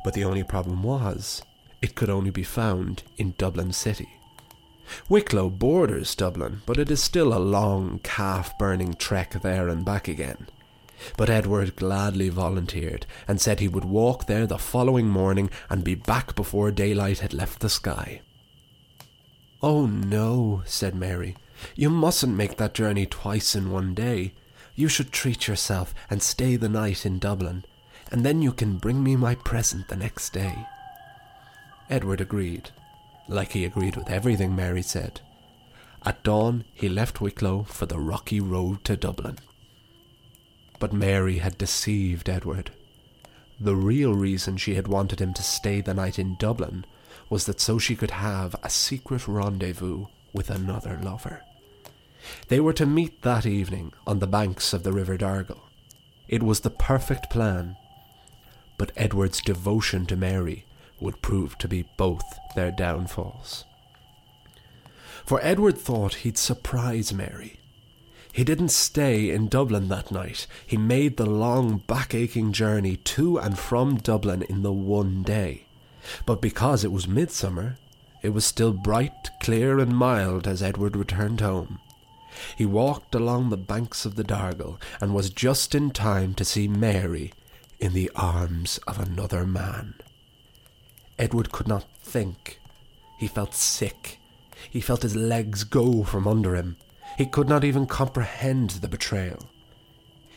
But 0.04 0.14
the 0.14 0.24
only 0.24 0.44
problem 0.44 0.82
was, 0.82 1.42
it 1.80 1.94
could 1.94 2.10
only 2.10 2.30
be 2.30 2.44
found 2.44 3.02
in 3.16 3.34
Dublin 3.38 3.72
City. 3.72 4.08
Wicklow 5.08 5.50
borders 5.50 6.14
Dublin, 6.14 6.62
but 6.66 6.78
it 6.78 6.90
is 6.90 7.02
still 7.02 7.32
a 7.32 7.38
long, 7.38 8.00
calf 8.02 8.56
burning 8.58 8.94
trek 8.94 9.40
there 9.42 9.68
and 9.68 9.84
back 9.84 10.08
again. 10.08 10.48
But 11.16 11.30
Edward 11.30 11.76
gladly 11.76 12.28
volunteered 12.28 13.06
and 13.26 13.40
said 13.40 13.60
he 13.60 13.68
would 13.68 13.84
walk 13.84 14.26
there 14.26 14.46
the 14.46 14.58
following 14.58 15.08
morning 15.08 15.50
and 15.68 15.82
be 15.82 15.94
back 15.94 16.34
before 16.34 16.70
daylight 16.70 17.18
had 17.18 17.32
left 17.32 17.60
the 17.60 17.68
sky. 17.68 18.20
Oh 19.62 19.86
no, 19.86 20.62
said 20.64 20.94
Mary. 20.94 21.36
You 21.76 21.90
mustn't 21.90 22.36
make 22.36 22.56
that 22.56 22.74
journey 22.74 23.06
twice 23.06 23.54
in 23.54 23.70
one 23.70 23.94
day. 23.94 24.34
You 24.74 24.88
should 24.88 25.12
treat 25.12 25.46
yourself 25.46 25.94
and 26.10 26.22
stay 26.22 26.56
the 26.56 26.68
night 26.68 27.06
in 27.06 27.18
Dublin, 27.18 27.64
and 28.10 28.24
then 28.24 28.42
you 28.42 28.52
can 28.52 28.78
bring 28.78 29.02
me 29.02 29.16
my 29.16 29.34
present 29.34 29.88
the 29.88 29.96
next 29.96 30.32
day. 30.32 30.66
Edward 31.88 32.20
agreed, 32.20 32.70
like 33.28 33.52
he 33.52 33.64
agreed 33.64 33.96
with 33.96 34.10
everything 34.10 34.54
Mary 34.54 34.82
said. 34.82 35.20
At 36.04 36.22
dawn, 36.22 36.64
he 36.74 36.88
left 36.88 37.20
Wicklow 37.20 37.64
for 37.64 37.86
the 37.86 37.98
rocky 37.98 38.40
road 38.40 38.84
to 38.84 38.96
Dublin. 38.96 39.38
But 40.78 40.92
Mary 40.92 41.38
had 41.38 41.58
deceived 41.58 42.28
Edward. 42.28 42.72
The 43.60 43.76
real 43.76 44.14
reason 44.14 44.56
she 44.56 44.74
had 44.74 44.88
wanted 44.88 45.20
him 45.20 45.32
to 45.34 45.42
stay 45.42 45.80
the 45.80 45.94
night 45.94 46.18
in 46.18 46.36
Dublin 46.36 46.84
was 47.30 47.46
that 47.46 47.60
so 47.60 47.78
she 47.78 47.94
could 47.94 48.10
have 48.10 48.56
a 48.62 48.70
secret 48.70 49.28
rendezvous 49.28 50.06
with 50.32 50.50
another 50.50 50.98
lover. 51.00 51.42
They 52.48 52.60
were 52.60 52.72
to 52.74 52.86
meet 52.86 53.22
that 53.22 53.46
evening 53.46 53.92
on 54.06 54.18
the 54.18 54.26
banks 54.26 54.72
of 54.72 54.82
the 54.82 54.92
River 54.92 55.16
Dargle. 55.16 55.60
It 56.28 56.42
was 56.42 56.60
the 56.60 56.70
perfect 56.70 57.30
plan, 57.30 57.76
but 58.78 58.92
Edward's 58.96 59.40
devotion 59.40 60.06
to 60.06 60.16
Mary 60.16 60.64
would 61.02 61.22
prove 61.22 61.58
to 61.58 61.68
be 61.68 61.84
both 61.96 62.24
their 62.54 62.70
downfalls. 62.70 63.64
For 65.24 65.40
Edward 65.42 65.78
thought 65.78 66.14
he'd 66.14 66.38
surprise 66.38 67.12
Mary 67.12 67.58
he 68.32 68.44
didn't 68.44 68.70
stay 68.70 69.28
in 69.28 69.48
Dublin 69.48 69.88
that 69.88 70.10
night. 70.10 70.46
He 70.66 70.78
made 70.78 71.18
the 71.18 71.26
long, 71.26 71.78
back 71.86 72.14
aching 72.14 72.52
journey 72.52 72.96
to 72.96 73.38
and 73.38 73.58
from 73.58 73.96
Dublin 73.96 74.42
in 74.42 74.62
the 74.62 74.72
one 74.72 75.22
day. 75.22 75.66
But 76.24 76.40
because 76.40 76.82
it 76.82 76.90
was 76.90 77.06
midsummer, 77.06 77.76
it 78.22 78.30
was 78.30 78.46
still 78.46 78.72
bright, 78.72 79.30
clear, 79.40 79.78
and 79.78 79.94
mild 79.94 80.48
as 80.48 80.62
Edward 80.62 80.96
returned 80.96 81.42
home. 81.42 81.78
He 82.56 82.64
walked 82.64 83.14
along 83.14 83.50
the 83.50 83.58
banks 83.58 84.06
of 84.06 84.14
the 84.14 84.24
Dargle 84.24 84.80
and 84.98 85.14
was 85.14 85.28
just 85.28 85.74
in 85.74 85.90
time 85.90 86.32
to 86.34 86.44
see 86.44 86.66
Mary 86.66 87.34
in 87.78 87.92
the 87.92 88.10
arms 88.16 88.78
of 88.86 88.98
another 88.98 89.44
man. 89.44 89.94
Edward 91.22 91.52
could 91.52 91.68
not 91.68 91.84
think. 92.02 92.58
He 93.16 93.28
felt 93.28 93.54
sick. 93.54 94.18
He 94.68 94.80
felt 94.80 95.02
his 95.02 95.14
legs 95.14 95.62
go 95.62 96.02
from 96.02 96.26
under 96.26 96.56
him. 96.56 96.76
He 97.16 97.26
could 97.26 97.48
not 97.48 97.62
even 97.62 97.86
comprehend 97.86 98.70
the 98.70 98.88
betrayal. 98.88 99.48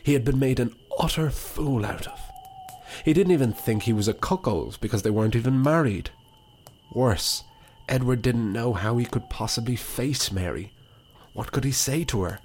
He 0.04 0.12
had 0.12 0.24
been 0.24 0.38
made 0.38 0.60
an 0.60 0.76
utter 0.96 1.28
fool 1.28 1.84
out 1.84 2.06
of. 2.06 2.20
He 3.04 3.12
didn't 3.12 3.32
even 3.32 3.52
think 3.52 3.82
he 3.82 3.92
was 3.92 4.06
a 4.06 4.14
cuckold 4.14 4.78
because 4.80 5.02
they 5.02 5.10
weren't 5.10 5.34
even 5.34 5.60
married. 5.60 6.10
Worse, 6.92 7.42
Edward 7.88 8.22
didn't 8.22 8.52
know 8.52 8.72
how 8.72 8.96
he 8.96 9.06
could 9.06 9.28
possibly 9.28 9.74
face 9.74 10.30
Mary. 10.30 10.72
What 11.32 11.50
could 11.50 11.64
he 11.64 11.72
say 11.72 12.04
to 12.04 12.22
her? 12.22 12.38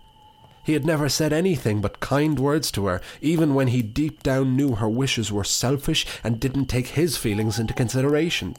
He 0.64 0.74
had 0.74 0.86
never 0.86 1.10
said 1.10 1.34
anything 1.34 1.82
but 1.82 2.00
kind 2.00 2.40
words 2.40 2.72
to 2.72 2.86
her, 2.86 3.02
even 3.22 3.56
when 3.56 3.68
he 3.68 3.82
deep 3.82 4.22
down 4.22 4.56
knew 4.56 4.76
her 4.76 4.90
wishes 4.90 5.32
were 5.32 5.44
selfish 5.44 6.06
and 6.24 6.40
didn't 6.40 6.66
take 6.66 6.88
his 6.90 7.18
feelings 7.18 7.60
into 7.60 7.74
consideration. 7.74 8.56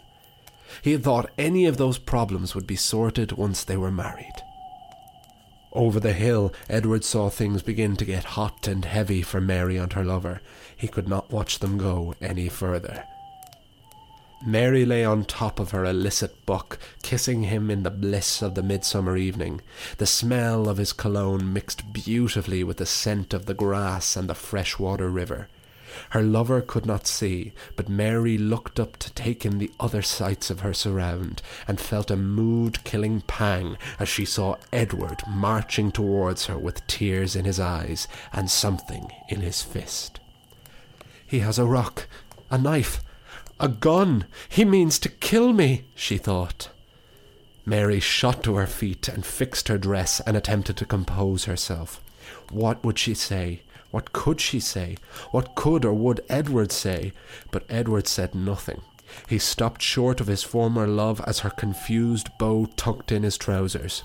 He 0.83 0.93
had 0.93 1.05
thought 1.05 1.31
any 1.39 1.67
of 1.67 1.77
those 1.77 1.99
problems 1.99 2.55
would 2.55 2.67
be 2.67 2.77
sorted 2.77 3.33
once 3.33 3.63
they 3.63 3.77
were 3.77 3.93
married. 3.93 4.35
Over 5.73 6.01
the 6.01 6.13
hill, 6.13 6.53
Edward 6.69 7.05
saw 7.05 7.31
things 7.31 7.63
begin 7.63 7.97
to 7.97 8.05
get 8.05 8.25
hot 8.25 8.67
and 8.67 8.85
heavy 8.85 9.23
for 9.23 9.41
Mary 9.41 9.77
and 9.77 9.93
her 9.93 10.05
lover. 10.05 10.41
He 10.77 10.89
could 10.89 11.09
not 11.09 11.31
watch 11.31 11.61
them 11.61 11.79
go 11.79 12.15
any 12.21 12.49
further. 12.49 13.05
Mary 14.45 14.85
lay 14.85 15.05
on 15.05 15.25
top 15.25 15.61
of 15.61 15.71
her 15.71 15.85
illicit 15.85 16.45
buck, 16.47 16.79
kissing 17.03 17.45
him 17.45 17.71
in 17.71 17.85
the 17.85 17.91
bliss 17.91 18.43
of 18.43 18.55
the 18.55 18.63
midsummer 18.63 19.17
evening. 19.17 19.61
The 19.99 20.07
smell 20.07 20.69
of 20.69 20.79
his 20.79 20.93
cologne 20.93 21.53
mixed 21.53 21.93
beautifully 21.93 22.65
with 22.65 22.79
the 22.79 22.87
scent 22.87 23.33
of 23.33 23.47
the 23.47 23.55
grass 23.55 24.17
and 24.17 24.29
the 24.29 24.35
freshwater 24.35 25.09
river. 25.09 25.49
Her 26.11 26.23
lover 26.23 26.61
could 26.61 26.87
not 26.87 27.07
see, 27.07 27.53
but 27.77 27.89
Mary 27.89 28.37
looked 28.37 28.81
up 28.81 28.97
to 28.97 29.13
take 29.13 29.47
in 29.47 29.59
the 29.59 29.71
other 29.79 30.03
sights 30.03 30.51
of 30.51 30.61
her 30.61 30.75
surround, 30.75 31.41
and 31.69 31.79
felt 31.79 32.11
a 32.11 32.17
mood 32.17 32.83
killing 32.83 33.21
pang 33.21 33.77
as 34.01 34.09
she 34.09 34.25
saw 34.25 34.57
Edward 34.73 35.23
marching 35.29 35.93
towards 35.93 36.47
her 36.47 36.59
with 36.59 36.87
tears 36.87 37.37
in 37.37 37.45
his 37.45 37.61
eyes 37.61 38.09
and 38.33 38.51
something 38.51 39.09
in 39.29 39.41
his 39.41 39.63
fist. 39.63 40.19
He 41.25 41.41
has 41.41 41.59
a 41.59 41.65
rock, 41.65 42.09
a 42.51 42.59
knife, 42.59 43.03
a 43.63 43.69
gun. 43.69 44.27
He 44.49 44.65
means 44.65 44.99
to 44.99 45.09
kill 45.09 45.53
me, 45.53 45.85
she 45.95 46.19
thought. 46.19 46.69
Mary 47.65 48.01
shot 48.01 48.43
to 48.43 48.57
her 48.57 48.67
feet 48.67 49.09
and 49.09 49.25
fixed 49.25 49.69
her 49.69 49.79
dress 49.79 50.21
and 50.21 50.37
attempted 50.37 50.77
to 50.77 50.85
compose 50.85 51.45
herself. 51.45 52.01
What 52.51 52.85
would 52.85 52.99
she 52.99 53.15
say? 53.15 53.63
What 53.93 54.13
could 54.13 54.41
she 54.41 54.59
say? 54.59 54.97
What 55.31 55.55
could 55.55 55.85
or 55.85 55.95
would 55.95 56.25
Edward 56.29 56.73
say? 56.73 57.13
But 57.53 57.65
Edward 57.69 58.09
said 58.09 58.35
nothing. 58.35 58.81
He 59.29 59.39
stopped 59.39 59.81
short 59.83 60.21
of 60.21 60.27
his 60.27 60.43
former 60.43 60.87
love 60.87 61.21
as 61.27 61.41
her 61.41 61.51
confused 61.51 62.31
bow 62.39 62.67
tucked 62.77 63.13
in 63.13 63.23
his 63.23 63.39
trousers. 63.39 64.03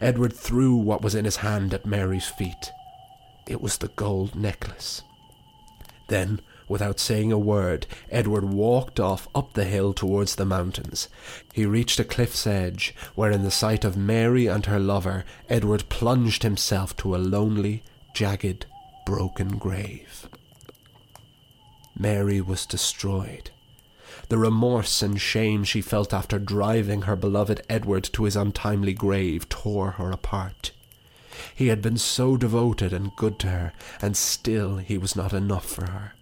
Edward 0.00 0.32
threw 0.32 0.74
what 0.74 1.02
was 1.02 1.14
in 1.14 1.24
his 1.26 1.36
hand 1.36 1.74
at 1.74 1.84
Mary's 1.84 2.28
feet. 2.28 2.72
It 3.46 3.60
was 3.60 3.76
the 3.78 3.88
gold 3.88 4.34
necklace. 4.34 5.02
Then, 6.08 6.40
without 6.68 6.98
saying 6.98 7.32
a 7.32 7.38
word, 7.38 7.86
Edward 8.10 8.44
walked 8.44 8.98
off 8.98 9.28
up 9.34 9.52
the 9.52 9.64
hill 9.64 9.92
towards 9.92 10.34
the 10.34 10.44
mountains. 10.44 11.08
He 11.52 11.66
reached 11.66 12.00
a 12.00 12.04
cliff's 12.04 12.46
edge, 12.46 12.94
where 13.14 13.30
in 13.30 13.42
the 13.42 13.50
sight 13.50 13.84
of 13.84 13.96
Mary 13.96 14.46
and 14.46 14.66
her 14.66 14.80
lover, 14.80 15.24
Edward 15.48 15.88
plunged 15.88 16.42
himself 16.42 16.96
to 16.98 17.14
a 17.14 17.18
lonely, 17.18 17.82
jagged, 18.14 18.66
broken 19.04 19.58
grave. 19.58 20.28
Mary 21.98 22.40
was 22.40 22.66
destroyed. 22.66 23.50
The 24.28 24.38
remorse 24.38 25.02
and 25.02 25.20
shame 25.20 25.62
she 25.62 25.80
felt 25.80 26.12
after 26.12 26.38
driving 26.38 27.02
her 27.02 27.16
beloved 27.16 27.62
Edward 27.70 28.04
to 28.12 28.24
his 28.24 28.34
untimely 28.34 28.92
grave 28.92 29.48
tore 29.48 29.92
her 29.92 30.10
apart. 30.10 30.72
He 31.54 31.68
had 31.68 31.80
been 31.80 31.96
so 31.96 32.36
devoted 32.36 32.92
and 32.92 33.14
good 33.14 33.38
to 33.40 33.48
her, 33.48 33.72
and 34.02 34.16
still 34.16 34.78
he 34.78 34.98
was 34.98 35.14
not 35.14 35.32
enough 35.32 35.66
for 35.66 35.90
her. 35.90 36.12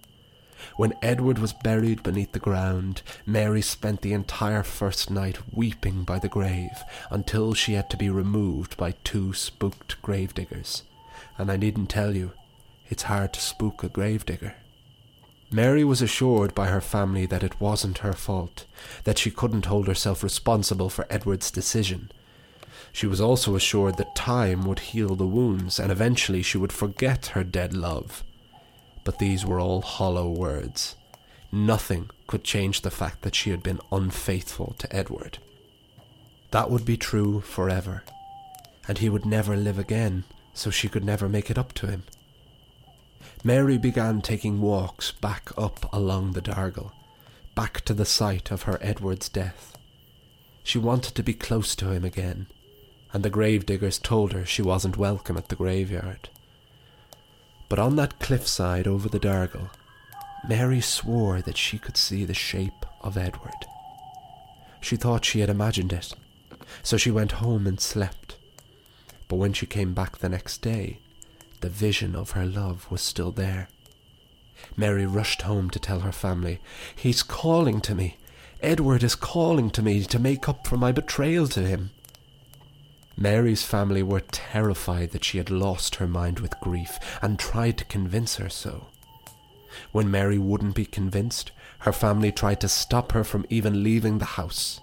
When 0.76 0.95
Edward 1.02 1.38
was 1.38 1.52
buried 1.52 2.02
beneath 2.02 2.33
the 2.33 2.40
ground, 2.40 3.02
Mary 3.25 3.62
spent 3.62 4.00
the 4.00 4.12
entire 4.12 4.64
first 4.64 5.09
night 5.09 5.38
weeping 5.52 6.02
by 6.02 6.19
the 6.19 6.28
grave 6.28 6.83
until 7.11 7.54
she 7.54 7.75
had 7.75 7.88
to 7.90 7.97
be 7.97 8.11
removed 8.11 8.76
by 8.76 8.95
two 9.04 9.33
spooked 9.35 10.02
gravediggers. 10.02 10.83
And 11.38 11.50
I 11.50 11.57
needn't 11.57 11.90
tell 11.90 12.16
you, 12.16 12.33
it's 12.88 13.04
hard 13.04 13.33
to 13.35 13.40
spook 13.40 13.85
a 13.85 13.88
gravedigger. 13.88 14.57
Mary 15.52 15.85
was 15.85 16.02
assured 16.02 16.57
by 16.57 16.66
her 16.66 16.81
family 16.81 17.26
that 17.26 17.45
it 17.45 17.61
wasn't 17.61 17.99
her 17.99 18.12
fault, 18.12 18.66
that 19.04 19.19
she 19.19 19.31
couldn't 19.31 19.66
hold 19.66 19.87
herself 19.87 20.25
responsible 20.25 20.90
for 20.90 21.07
Edward's 21.09 21.52
decision. 21.52 22.11
She 22.93 23.07
was 23.07 23.21
also 23.21 23.54
assured 23.54 23.97
that 23.99 24.16
time 24.16 24.64
would 24.64 24.81
heal 24.81 25.14
the 25.14 25.26
wounds 25.26 25.78
and 25.78 25.93
eventually 25.93 26.43
she 26.43 26.59
would 26.59 26.73
forget 26.73 27.26
her 27.26 27.45
dead 27.45 27.75
love. 27.75 28.25
But 29.04 29.18
these 29.18 29.44
were 29.44 29.61
all 29.61 29.82
hollow 29.82 30.28
words. 30.28 30.96
Nothing 31.52 32.11
could 32.26 32.42
change 32.42 32.80
the 32.80 32.90
fact 32.90 33.23
that 33.23 33.34
she 33.34 33.50
had 33.50 33.62
been 33.62 33.80
unfaithful 33.92 34.75
to 34.78 34.96
Edward. 34.96 35.38
That 36.50 36.70
would 36.70 36.84
be 36.84 36.96
true 36.96 37.40
forever, 37.40 38.02
and 38.88 38.99
he 38.99 39.08
would 39.08 39.26
never 39.26 39.56
live 39.56 39.78
again, 39.78 40.25
so 40.52 40.70
she 40.70 40.88
could 40.88 41.04
never 41.04 41.28
make 41.28 41.50
it 41.50 41.58
up 41.58 41.73
to 41.75 41.87
him. 41.87 42.04
Mary 43.42 43.76
began 43.76 44.23
taking 44.23 44.61
walks 44.61 45.12
back 45.12 45.50
up 45.58 45.92
along 45.92 46.32
the 46.32 46.40
Dargle, 46.40 46.92
back 47.54 47.82
to 47.82 47.92
the 47.92 48.06
site 48.06 48.50
of 48.50 48.62
her 48.62 48.78
Edward's 48.80 49.28
death. 49.28 49.76
She 50.62 50.78
wanted 50.78 51.14
to 51.14 51.23
be 51.23 51.34
close 51.34 51.76
to 51.76 51.90
him 51.90 52.04
again, 52.04 52.46
and 53.12 53.23
the 53.23 53.30
gravediggers 53.30 53.99
told 53.99 54.32
her 54.32 54.46
she 54.46 54.62
wasn't 54.62 54.96
welcome 54.96 55.37
at 55.37 55.49
the 55.49 55.56
graveyard. 55.56 56.30
But 57.75 57.83
on 57.83 57.97
that 57.97 58.21
cliffside 58.21 58.87
over 58.87 59.09
the 59.09 59.19
Dargle, 59.19 59.69
Mary 60.49 60.81
swore 60.81 61.43
that 61.43 61.57
she 61.57 61.76
could 61.76 61.97
see 61.97 62.25
the 62.25 62.33
shape 62.33 62.87
of 63.00 63.19
Edward. 63.19 63.66
She 64.81 64.95
thought 64.95 65.25
she 65.25 65.40
had 65.40 65.50
imagined 65.50 65.93
it, 65.93 66.14
so 66.85 66.97
she 66.97 67.11
went 67.11 67.43
home 67.43 67.66
and 67.66 67.81
slept. 67.81 68.37
But 69.26 69.38
when 69.38 69.52
she 69.52 69.66
came 69.66 69.93
back 69.93 70.19
the 70.19 70.28
next 70.28 70.62
day, 70.62 71.00
the 71.62 71.69
vision 71.69 72.14
of 72.14 72.31
her 72.31 72.47
love 72.47 72.88
was 72.93 73.00
still 73.00 73.33
there. 73.33 73.66
Mary 74.76 75.04
rushed 75.04 75.43
home 75.43 75.69
to 75.71 75.81
tell 75.81 75.99
her 75.99 76.12
family, 76.12 76.61
He's 76.95 77.25
calling 77.25 77.81
to 77.81 77.95
me. 77.97 78.19
Edward 78.62 79.02
is 79.02 79.16
calling 79.16 79.69
to 79.71 79.83
me 79.83 80.04
to 80.04 80.21
make 80.21 80.49
up 80.49 80.64
for 80.64 80.76
my 80.76 80.93
betrayal 80.93 81.49
to 81.49 81.62
him. 81.62 81.90
Mary's 83.16 83.62
family 83.62 84.02
were 84.02 84.21
terrified 84.21 85.11
that 85.11 85.25
she 85.25 85.38
had 85.38 85.50
lost 85.50 85.97
her 85.97 86.06
mind 86.06 86.40
with 86.40 86.59
grief 86.61 86.99
and 87.23 87.38
tried 87.38 87.78
to 87.78 87.85
convince 87.85 88.37
her 88.37 88.49
so. 88.49 88.88
When 89.92 90.11
Mary 90.11 90.38
wouldn't 90.38 90.75
be 90.75 90.87
convinced, 90.87 91.52
her 91.80 91.92
family 91.92 92.33
tried 92.33 92.61
to 92.61 92.68
stop 92.68 93.12
her 93.12 93.25
from 93.25 93.47
even 93.49 93.83
leaving 93.83 94.18
the 94.18 94.25
house. 94.25 94.80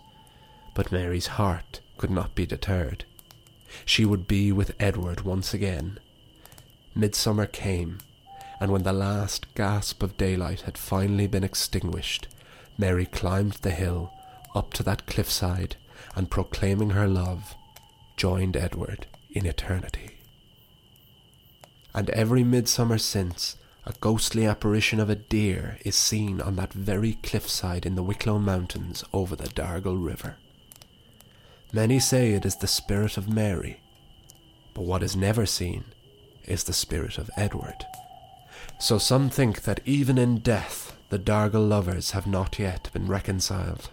But 0.73 0.91
Mary's 0.91 1.27
heart 1.27 1.81
could 1.97 2.11
not 2.11 2.35
be 2.35 2.45
deterred. 2.45 3.05
She 3.85 4.05
would 4.05 4.27
be 4.27 4.51
with 4.51 4.75
Edward 4.79 5.21
once 5.21 5.53
again. 5.53 5.99
Midsummer 6.95 7.45
came, 7.45 7.99
and 8.59 8.71
when 8.71 8.83
the 8.83 8.93
last 8.93 9.53
gasp 9.55 10.03
of 10.03 10.17
daylight 10.17 10.61
had 10.61 10.77
finally 10.77 11.27
been 11.27 11.43
extinguished, 11.43 12.27
Mary 12.77 13.05
climbed 13.05 13.53
the 13.53 13.71
hill 13.71 14.13
up 14.55 14.73
to 14.73 14.83
that 14.83 15.05
cliffside 15.05 15.75
and 16.15 16.29
proclaiming 16.31 16.91
her 16.91 17.07
love, 17.07 17.55
joined 18.21 18.55
Edward 18.55 19.07
in 19.31 19.47
eternity. 19.47 20.19
And 21.91 22.07
every 22.11 22.43
midsummer 22.43 22.99
since, 22.99 23.55
a 23.83 23.93
ghostly 23.99 24.45
apparition 24.45 24.99
of 24.99 25.09
a 25.09 25.15
deer 25.15 25.79
is 25.83 25.95
seen 25.95 26.39
on 26.39 26.55
that 26.57 26.71
very 26.71 27.13
cliffside 27.23 27.83
in 27.83 27.95
the 27.95 28.03
Wicklow 28.03 28.37
Mountains 28.37 29.03
over 29.11 29.35
the 29.35 29.49
Dargle 29.49 29.97
River. 29.97 30.35
Many 31.73 31.97
say 31.97 32.33
it 32.33 32.45
is 32.45 32.57
the 32.57 32.67
spirit 32.67 33.17
of 33.17 33.27
Mary, 33.27 33.81
but 34.75 34.83
what 34.83 35.01
is 35.01 35.15
never 35.15 35.47
seen 35.47 35.85
is 36.45 36.65
the 36.65 36.73
spirit 36.73 37.17
of 37.17 37.31
Edward. 37.35 37.87
So 38.79 38.99
some 38.99 39.31
think 39.31 39.63
that 39.63 39.81
even 39.83 40.19
in 40.19 40.41
death 40.41 40.95
the 41.09 41.17
Dargle 41.17 41.67
lovers 41.67 42.11
have 42.11 42.27
not 42.27 42.59
yet 42.59 42.91
been 42.93 43.07
reconciled. 43.07 43.89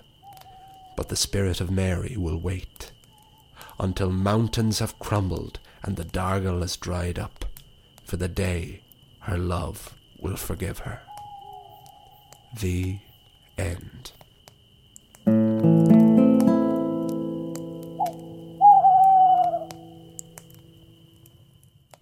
But 0.99 1.08
the 1.08 1.16
spirit 1.16 1.62
of 1.62 1.70
Mary 1.70 2.14
will 2.18 2.38
wait 2.38 2.92
until 3.78 4.11
mountains 4.11 4.78
have 4.78 4.99
crumbled 4.99 5.61
and 5.82 5.97
the 5.97 6.04
Dargle 6.04 6.62
is 6.62 6.76
dried 6.76 7.18
up, 7.18 7.44
for 8.04 8.16
the 8.16 8.28
day 8.28 8.82
her 9.20 9.38
love 9.38 9.94
will 10.20 10.37
forgive 10.37 10.80
her. 10.80 11.00
The 12.61 12.99
end. 13.56 14.12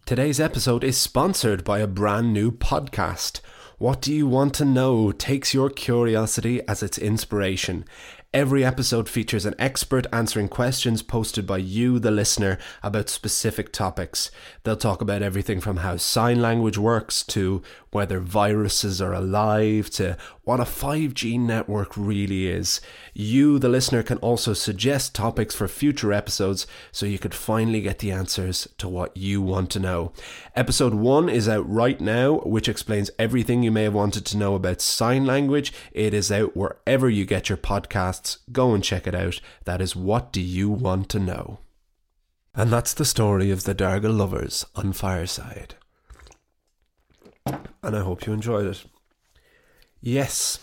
Today's 0.07 0.39
episode 0.39 0.85
is 0.85 0.97
sponsored 0.97 1.65
by 1.65 1.81
a 1.81 1.89
brand 1.89 2.33
new 2.33 2.53
podcast. 2.53 3.41
What 3.79 4.01
Do 4.01 4.15
You 4.15 4.29
Want 4.29 4.55
to 4.55 4.65
Know 4.65 5.11
takes 5.11 5.53
your 5.53 5.69
curiosity 5.69 6.63
as 6.69 6.81
its 6.81 6.97
inspiration. 6.97 7.85
Every 8.37 8.67
episode 8.67 9.09
features 9.09 9.47
an 9.47 9.55
expert 9.59 10.07
answering 10.13 10.49
questions 10.49 11.01
posted 11.01 11.47
by 11.47 11.57
you, 11.57 11.99
the 11.99 12.11
listener, 12.11 12.59
about 12.83 13.09
specific 13.09 13.73
topics. 13.73 14.31
They'll 14.63 14.77
talk 14.77 15.01
about 15.01 15.23
everything 15.23 15.59
from 15.59 15.79
how 15.79 15.97
sign 15.97 16.43
language 16.43 16.77
works 16.77 17.23
to 17.29 17.63
whether 17.93 18.21
viruses 18.21 19.01
are 19.01 19.15
alive 19.15 19.89
to 19.89 20.19
what 20.43 20.61
a 20.61 20.65
5G 20.65 21.41
network 21.41 21.97
really 21.97 22.47
is. 22.47 22.83
You, 23.15 23.59
the 23.59 23.71
listener, 23.71 24.03
can 24.03 24.19
also 24.19 24.53
suggest 24.53 25.15
topics 25.15 25.55
for 25.55 25.67
future 25.67 26.13
episodes 26.13 26.67
so 26.93 27.07
you 27.07 27.19
could 27.19 27.33
finally 27.33 27.81
get 27.81 28.01
the 28.01 28.11
answers 28.11 28.69
to 28.77 28.87
what 28.87 29.17
you 29.17 29.41
want 29.41 29.71
to 29.71 29.81
know. 29.81 30.13
Episode 30.55 30.93
1 30.93 31.31
is 31.31 31.49
out 31.49 31.67
right 31.67 31.99
now, 32.03 32.41
which 32.41 32.69
explains 32.69 33.11
everything 33.19 33.63
you 33.63 33.73
may 33.73 33.85
have 33.85 33.95
wanted 33.95 34.27
to 34.27 34.37
know 34.37 34.55
about 34.55 34.83
sign 34.83 35.25
language. 35.25 35.73
It 35.91 36.13
is 36.13 36.31
out 36.31 36.55
wherever 36.55 37.09
you 37.09 37.25
get 37.25 37.49
your 37.49 37.57
podcasts. 37.57 38.26
Go 38.53 38.75
and 38.75 38.83
check 38.83 39.07
it 39.07 39.15
out. 39.15 39.41
That 39.65 39.81
is 39.81 39.97
What 39.97 40.33
Do 40.33 40.41
You 40.41 40.71
Want 40.71 41.09
to 41.11 41.19
Know? 41.19 41.59
And 42.55 42.73
that's 42.73 42.95
the 42.95 43.05
story 43.05 43.51
of 43.51 43.65
the 43.65 43.75
Dargle 43.75 44.17
lovers 44.17 44.65
on 44.75 44.93
Fireside 44.93 45.75
and 47.87 47.97
I 47.97 48.01
hope 48.01 48.27
you 48.27 48.33
enjoyed 48.33 48.67
it. 48.67 48.85
Yes. 50.01 50.59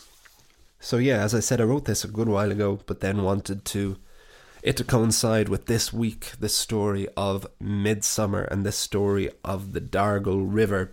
So 0.79 0.97
yeah, 0.97 1.23
as 1.23 1.33
I 1.33 1.39
said, 1.39 1.61
I 1.61 1.63
wrote 1.63 1.85
this 1.85 2.03
a 2.03 2.09
good 2.09 2.27
while 2.27 2.51
ago, 2.51 2.79
but 2.85 2.99
then 2.99 3.23
wanted 3.23 3.63
to 3.65 3.97
it 4.61 4.77
to 4.77 4.83
coincide 4.83 5.49
with 5.49 5.65
this 5.65 5.91
week, 5.91 6.33
this 6.39 6.55
story 6.55 7.07
of 7.17 7.47
Midsummer 7.59 8.43
and 8.43 8.65
this 8.65 8.77
story 8.77 9.29
of 9.43 9.73
the 9.73 9.81
Dargle 9.81 10.45
River, 10.45 10.91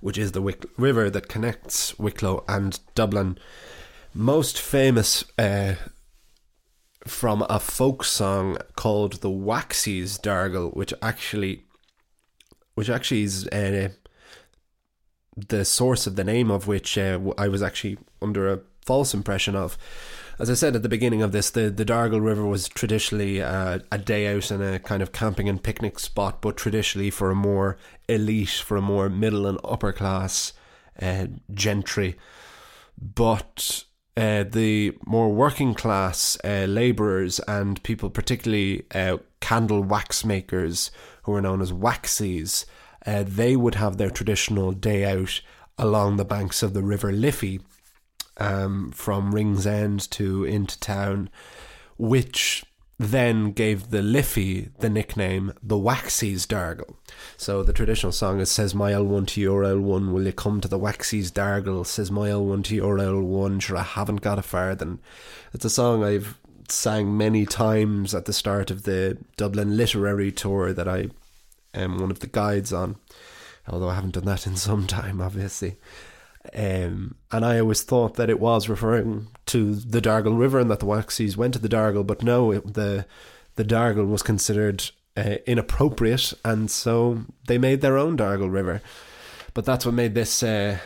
which 0.00 0.18
is 0.18 0.32
the 0.32 0.42
Wick- 0.42 0.66
river 0.76 1.08
that 1.08 1.28
connects 1.28 1.98
Wicklow 1.98 2.44
and 2.48 2.80
Dublin. 2.96 3.38
Most 4.12 4.60
famous 4.60 5.24
uh, 5.38 5.74
from 7.06 7.44
a 7.48 7.60
folk 7.60 8.02
song 8.02 8.58
called 8.74 9.20
the 9.20 9.30
Waxies 9.30 10.20
Dargle, 10.20 10.74
which 10.74 10.92
actually, 11.00 11.62
which 12.74 12.90
actually 12.90 13.22
is 13.22 13.46
uh, 13.48 13.90
the 15.36 15.64
source 15.64 16.08
of 16.08 16.16
the 16.16 16.24
name 16.24 16.50
of 16.50 16.66
which 16.66 16.98
uh, 16.98 17.20
I 17.38 17.46
was 17.46 17.62
actually 17.62 17.98
under 18.20 18.52
a 18.52 18.60
false 18.84 19.14
impression 19.14 19.54
of. 19.54 19.78
As 20.40 20.50
I 20.50 20.54
said 20.54 20.74
at 20.74 20.82
the 20.82 20.88
beginning 20.88 21.22
of 21.22 21.30
this, 21.30 21.50
the, 21.50 21.70
the 21.70 21.84
Dargle 21.84 22.24
River 22.24 22.44
was 22.44 22.68
traditionally 22.68 23.40
uh, 23.40 23.78
a 23.92 23.98
day 23.98 24.34
out 24.34 24.50
and 24.50 24.60
a 24.60 24.80
kind 24.80 25.02
of 25.02 25.12
camping 25.12 25.48
and 25.48 25.62
picnic 25.62 26.00
spot, 26.00 26.42
but 26.42 26.56
traditionally 26.56 27.10
for 27.10 27.30
a 27.30 27.36
more 27.36 27.76
elite, 28.08 28.48
for 28.48 28.76
a 28.76 28.82
more 28.82 29.08
middle 29.08 29.46
and 29.46 29.60
upper 29.62 29.92
class 29.92 30.52
uh, 31.00 31.26
gentry. 31.54 32.16
But 32.98 33.84
uh, 34.16 34.44
the 34.44 34.96
more 35.06 35.32
working 35.32 35.74
class 35.74 36.36
uh, 36.44 36.66
labourers 36.68 37.38
and 37.40 37.82
people, 37.82 38.10
particularly 38.10 38.84
uh, 38.94 39.18
candle 39.40 39.82
wax 39.82 40.24
makers, 40.24 40.90
who 41.24 41.34
are 41.34 41.42
known 41.42 41.60
as 41.60 41.72
waxies, 41.72 42.64
uh, 43.06 43.24
they 43.26 43.56
would 43.56 43.76
have 43.76 43.96
their 43.96 44.10
traditional 44.10 44.72
day 44.72 45.04
out 45.04 45.40
along 45.78 46.16
the 46.16 46.24
banks 46.24 46.62
of 46.62 46.74
the 46.74 46.82
River 46.82 47.12
Liffey 47.12 47.60
um, 48.36 48.90
from 48.90 49.34
Ringsend 49.34 50.10
to 50.12 50.44
into 50.44 50.78
town, 50.80 51.30
which 51.96 52.64
then 53.00 53.52
gave 53.52 53.88
the 53.88 54.02
Liffey 54.02 54.68
the 54.80 54.90
nickname 54.90 55.54
the 55.62 55.76
Waxies 55.76 56.46
Dargle. 56.46 56.96
So 57.38 57.62
the 57.62 57.72
traditional 57.72 58.12
song 58.12 58.40
is 58.40 58.50
says 58.50 58.74
my 58.74 58.92
L1 58.92 59.26
to 59.28 59.40
your 59.40 59.62
L1, 59.62 60.12
will 60.12 60.26
you 60.26 60.34
come 60.34 60.60
to 60.60 60.68
the 60.68 60.78
Waxies 60.78 61.32
Dargle? 61.32 61.86
Says 61.86 62.10
my 62.10 62.28
L1 62.28 62.62
to 62.64 62.74
your 62.74 62.98
L1, 62.98 63.62
sure 63.62 63.78
I 63.78 63.84
haven't 63.84 64.20
got 64.20 64.38
a 64.38 64.42
farthing. 64.42 64.98
It's 65.54 65.64
a 65.64 65.70
song 65.70 66.04
I've 66.04 66.38
sang 66.68 67.16
many 67.16 67.46
times 67.46 68.14
at 68.14 68.26
the 68.26 68.34
start 68.34 68.70
of 68.70 68.82
the 68.82 69.16
Dublin 69.38 69.78
literary 69.78 70.30
tour 70.30 70.74
that 70.74 70.86
I 70.86 71.08
am 71.72 72.00
one 72.00 72.10
of 72.10 72.20
the 72.20 72.26
guides 72.26 72.70
on, 72.70 72.96
although 73.66 73.88
I 73.88 73.94
haven't 73.94 74.12
done 74.12 74.26
that 74.26 74.46
in 74.46 74.56
some 74.56 74.86
time, 74.86 75.22
obviously. 75.22 75.78
Um, 76.54 77.16
and 77.32 77.46
I 77.46 77.60
always 77.60 77.82
thought 77.82 78.16
that 78.16 78.28
it 78.28 78.40
was 78.40 78.68
referring 78.68 79.28
to 79.50 79.74
the 79.74 80.00
Dargle 80.00 80.38
River 80.38 80.60
and 80.60 80.70
that 80.70 80.78
the 80.78 80.86
Waxies 80.86 81.36
went 81.36 81.54
to 81.54 81.60
the 81.60 81.68
Dargle, 81.68 82.06
but 82.06 82.22
no, 82.22 82.52
it, 82.52 82.74
the 82.74 83.04
the 83.56 83.64
Dargle 83.64 84.08
was 84.08 84.22
considered 84.22 84.90
uh, 85.16 85.36
inappropriate, 85.44 86.32
and 86.44 86.70
so 86.70 87.24
they 87.46 87.58
made 87.58 87.80
their 87.80 87.98
own 87.98 88.16
Dargle 88.16 88.50
River. 88.50 88.80
But 89.52 89.64
that's 89.64 89.84
what 89.84 89.94
made 89.94 90.14
this 90.14 90.42
uh, 90.44 90.78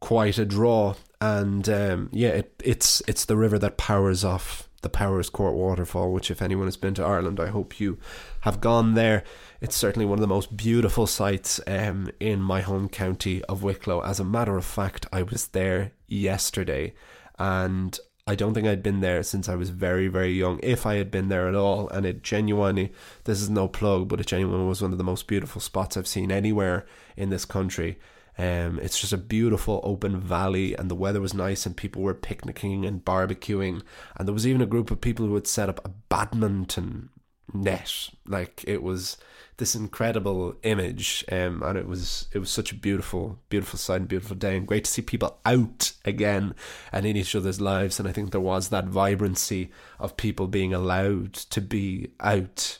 quite 0.00 0.38
a 0.38 0.44
draw, 0.44 0.94
and 1.20 1.68
um, 1.68 2.08
yeah, 2.12 2.30
it, 2.30 2.62
it's 2.64 3.00
it's 3.06 3.24
the 3.24 3.36
river 3.36 3.60
that 3.60 3.76
powers 3.76 4.24
off 4.24 4.68
the 4.82 4.88
Powerscourt 4.88 5.54
waterfall. 5.54 6.12
Which, 6.12 6.32
if 6.32 6.42
anyone 6.42 6.66
has 6.66 6.76
been 6.76 6.94
to 6.94 7.04
Ireland, 7.04 7.38
I 7.38 7.46
hope 7.46 7.78
you 7.78 7.98
have 8.40 8.60
gone 8.60 8.94
there. 8.94 9.22
It's 9.60 9.76
certainly 9.76 10.06
one 10.06 10.18
of 10.18 10.22
the 10.22 10.34
most 10.34 10.56
beautiful 10.56 11.06
sights 11.06 11.60
um, 11.68 12.10
in 12.18 12.40
my 12.42 12.60
home 12.60 12.88
county 12.88 13.44
of 13.44 13.62
Wicklow. 13.62 14.00
As 14.00 14.18
a 14.18 14.24
matter 14.24 14.56
of 14.56 14.64
fact, 14.64 15.06
I 15.12 15.22
was 15.22 15.46
there 15.48 15.92
yesterday 16.08 16.94
and 17.38 17.98
I 18.28 18.34
don't 18.34 18.52
think 18.52 18.66
I'd 18.66 18.82
been 18.82 19.00
there 19.00 19.22
since 19.22 19.48
I 19.48 19.54
was 19.54 19.70
very, 19.70 20.06
very 20.08 20.32
young, 20.32 20.60
if 20.62 20.84
I 20.84 20.96
had 20.96 21.10
been 21.10 21.28
there 21.28 21.48
at 21.48 21.54
all. 21.54 21.88
And 21.88 22.04
it 22.04 22.22
genuinely, 22.22 22.92
this 23.24 23.40
is 23.40 23.48
no 23.48 23.68
plug, 23.68 24.08
but 24.08 24.20
it 24.20 24.26
genuinely 24.26 24.66
was 24.66 24.82
one 24.82 24.92
of 24.92 24.98
the 24.98 25.04
most 25.04 25.26
beautiful 25.26 25.62
spots 25.62 25.96
I've 25.96 26.06
seen 26.06 26.30
anywhere 26.30 26.84
in 27.16 27.30
this 27.30 27.46
country. 27.46 27.98
Um, 28.36 28.78
it's 28.80 29.00
just 29.00 29.14
a 29.14 29.18
beautiful 29.18 29.80
open 29.82 30.20
valley, 30.20 30.74
and 30.74 30.90
the 30.90 30.94
weather 30.94 31.22
was 31.22 31.32
nice, 31.32 31.64
and 31.64 31.74
people 31.74 32.02
were 32.02 32.12
picnicking 32.12 32.84
and 32.84 33.02
barbecuing. 33.02 33.82
And 34.16 34.28
there 34.28 34.34
was 34.34 34.46
even 34.46 34.60
a 34.60 34.66
group 34.66 34.90
of 34.90 35.00
people 35.00 35.26
who 35.26 35.34
had 35.34 35.46
set 35.46 35.70
up 35.70 35.80
a 35.84 35.88
badminton 35.88 37.08
net. 37.54 38.10
Like 38.26 38.62
it 38.66 38.82
was 38.82 39.16
this 39.58 39.74
incredible 39.74 40.54
image, 40.62 41.24
um, 41.30 41.62
and 41.64 41.76
it 41.76 41.86
was 41.86 42.28
it 42.32 42.38
was 42.38 42.48
such 42.48 42.72
a 42.72 42.76
beautiful, 42.76 43.38
beautiful 43.48 43.78
sight 43.78 44.00
and 44.00 44.08
beautiful 44.08 44.36
day, 44.36 44.56
and 44.56 44.66
great 44.66 44.84
to 44.84 44.90
see 44.90 45.02
people 45.02 45.38
out 45.44 45.92
again 46.04 46.54
and 46.92 47.04
in 47.04 47.16
each 47.16 47.34
other's 47.34 47.60
lives. 47.60 47.98
And 47.98 48.08
I 48.08 48.12
think 48.12 48.30
there 48.30 48.40
was 48.40 48.68
that 48.68 48.86
vibrancy 48.86 49.70
of 49.98 50.16
people 50.16 50.46
being 50.46 50.72
allowed 50.72 51.34
to 51.34 51.60
be 51.60 52.12
out, 52.20 52.78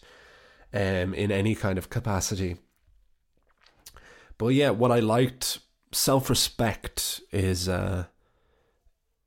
um, 0.72 1.14
in 1.14 1.32
any 1.32 1.56
kind 1.56 1.78
of 1.78 1.90
capacity. 1.90 2.56
But 4.38 4.48
yeah, 4.48 4.70
what 4.70 4.92
I 4.92 5.00
liked, 5.00 5.58
self 5.92 6.30
respect 6.30 7.20
is. 7.32 7.68
Uh, 7.68 8.04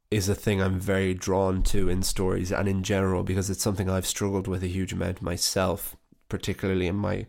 is 0.09 0.27
a 0.27 0.35
thing 0.35 0.61
I'm 0.61 0.77
very 0.77 1.13
drawn 1.13 1.63
to 1.63 1.87
in 1.87 2.03
stories 2.03 2.51
and 2.51 2.67
in 2.67 2.83
general 2.83 3.23
because 3.23 3.49
it's 3.49 3.63
something 3.63 3.89
I've 3.89 4.05
struggled 4.05 4.45
with 4.45 4.61
a 4.61 4.67
huge 4.67 4.91
amount 4.91 5.21
myself, 5.21 5.95
particularly 6.27 6.87
in 6.87 6.97
my 6.97 7.27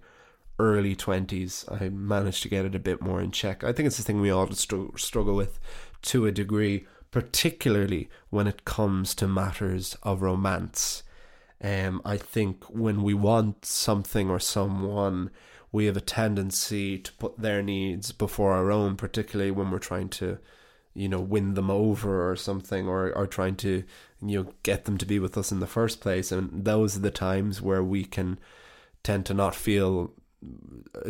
early 0.63 0.95
20s. 0.95 1.71
I 1.81 1.89
managed 1.89 2.43
to 2.45 2.49
get 2.49 2.65
it 2.65 2.75
a 2.75 2.79
bit 2.79 3.03
more 3.03 3.21
in 3.21 3.33
check. 3.33 3.65
I 3.65 3.73
think 3.73 3.89
it's 3.89 3.99
a 3.99 4.03
thing 4.03 4.21
we 4.21 4.31
all 4.31 4.51
str- 4.53 4.97
struggle 4.97 5.35
with 5.35 5.59
to 6.03 6.27
a 6.27 6.33
degree, 6.33 6.87
particularly 7.11 8.09
when 8.31 8.47
it 8.47 8.65
comes 8.65 9.15
to 9.17 9.27
matters 9.27 9.97
of 10.03 10.23
romance. 10.23 11.03
Um, 11.63 12.01
I 12.05 12.17
think 12.17 12.65
when 12.65 13.03
we 13.03 13.15
want 13.15 13.65
something 13.65 14.31
or 14.31 14.39
someone, 14.39 15.31
we 15.73 15.87
have 15.87 15.97
a 15.97 16.01
tendency 16.01 16.99
to 16.99 17.13
put 17.15 17.39
their 17.39 17.63
needs 17.63 18.13
before 18.13 18.53
our 18.53 18.71
own, 18.71 18.97
particularly 18.97 19.51
when 19.51 19.71
we're 19.71 19.79
trying 19.79 20.11
to 20.11 20.39
you 20.95 21.09
know 21.09 21.21
win 21.21 21.55
them 21.55 21.71
over 21.71 22.31
or 22.31 22.37
something 22.37 22.87
or 22.87 23.11
or 23.13 23.27
trying 23.27 23.57
to 23.57 23.83
you 24.21 24.43
know 24.43 24.53
get 24.63 24.85
them 24.85 24.99
to 24.99 25.07
be 25.07 25.19
with 25.19 25.39
us 25.39 25.51
in 25.51 25.61
the 25.61 25.67
first 25.67 26.03
place 26.03 26.31
and 26.31 26.67
those 26.67 26.97
are 26.97 27.01
the 27.01 27.11
times 27.11 27.63
where 27.63 27.83
we 27.83 28.05
can 28.05 28.39
tend 29.03 29.25
to 29.25 29.33
not 29.33 29.55
feel 29.55 30.13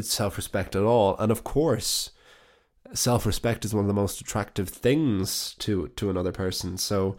self-respect 0.01 0.77
at 0.77 0.83
all. 0.83 1.17
And 1.19 1.31
of 1.33 1.45
course 1.45 2.11
self-respect 2.95 3.65
is 3.65 3.75
one 3.75 3.85
of 3.85 3.89
the 3.89 3.95
most 3.95 4.21
attractive 4.21 4.69
things 4.69 5.55
to 5.61 5.89
to 5.89 6.11
another 6.11 6.33
person. 6.33 6.77
So 6.77 7.17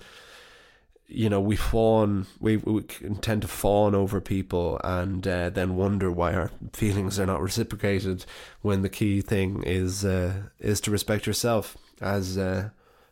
you 1.08 1.30
know 1.30 1.42
we 1.42 1.56
fawn 1.56 2.26
we, 2.40 2.58
we 2.58 2.82
tend 3.22 3.42
to 3.42 3.48
fawn 3.48 3.94
over 3.94 4.22
people 4.22 4.80
and 4.84 5.28
uh, 5.28 5.50
then 5.50 5.76
wonder 5.76 6.12
why 6.12 6.34
our 6.34 6.52
feelings 6.74 7.20
are 7.20 7.26
not 7.26 7.42
reciprocated 7.42 8.26
when 8.62 8.82
the 8.82 8.90
key 8.90 9.22
thing 9.22 9.64
is 9.64 10.06
uh, 10.06 10.44
is 10.60 10.82
to 10.82 10.92
respect 10.92 11.28
yourself. 11.28 11.78
As 12.02 12.38
uh, 12.38 12.70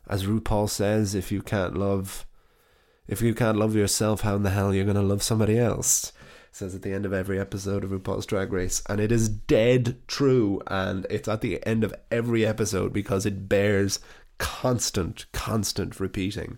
as 0.08 0.26
RuPaul 0.26 0.70
says, 0.70 1.16
if 1.16 1.32
you 1.32 1.42
can't 1.42 1.78
love, 1.78 2.26
if 3.08 3.22
you 3.22 3.34
can't 3.34 3.58
love 3.58 3.76
yourself, 3.76 4.22
how 4.22 4.36
in 4.36 4.44
the 4.44 4.50
hell 4.50 4.72
are 4.72 4.74
you 4.74 4.84
going 4.84 4.96
to 4.96 5.02
love 5.02 5.24
somebody 5.24 5.58
else? 5.58 6.12
Says 6.52 6.76
at 6.76 6.82
the 6.82 6.94
end 6.94 7.06
of 7.06 7.14
every 7.14 7.40
episode 7.40 7.84
of 7.84 7.92
RuPaul's 7.92 8.26
Drag 8.26 8.52
Race, 8.52 8.84
and 8.90 9.00
it 9.00 9.12
is 9.12 9.30
dead 9.30 9.98
true, 10.08 10.62
and 10.68 11.08
it's 11.10 11.28
at 11.28 11.42
the 11.42 11.66
end 11.66 11.84
of 11.84 11.94
every 12.12 12.46
episode 12.46 12.92
because 12.92 13.26
it 13.26 13.48
bears 13.48 14.00
constant, 14.38 15.26
constant 15.32 16.00
repeating, 16.00 16.58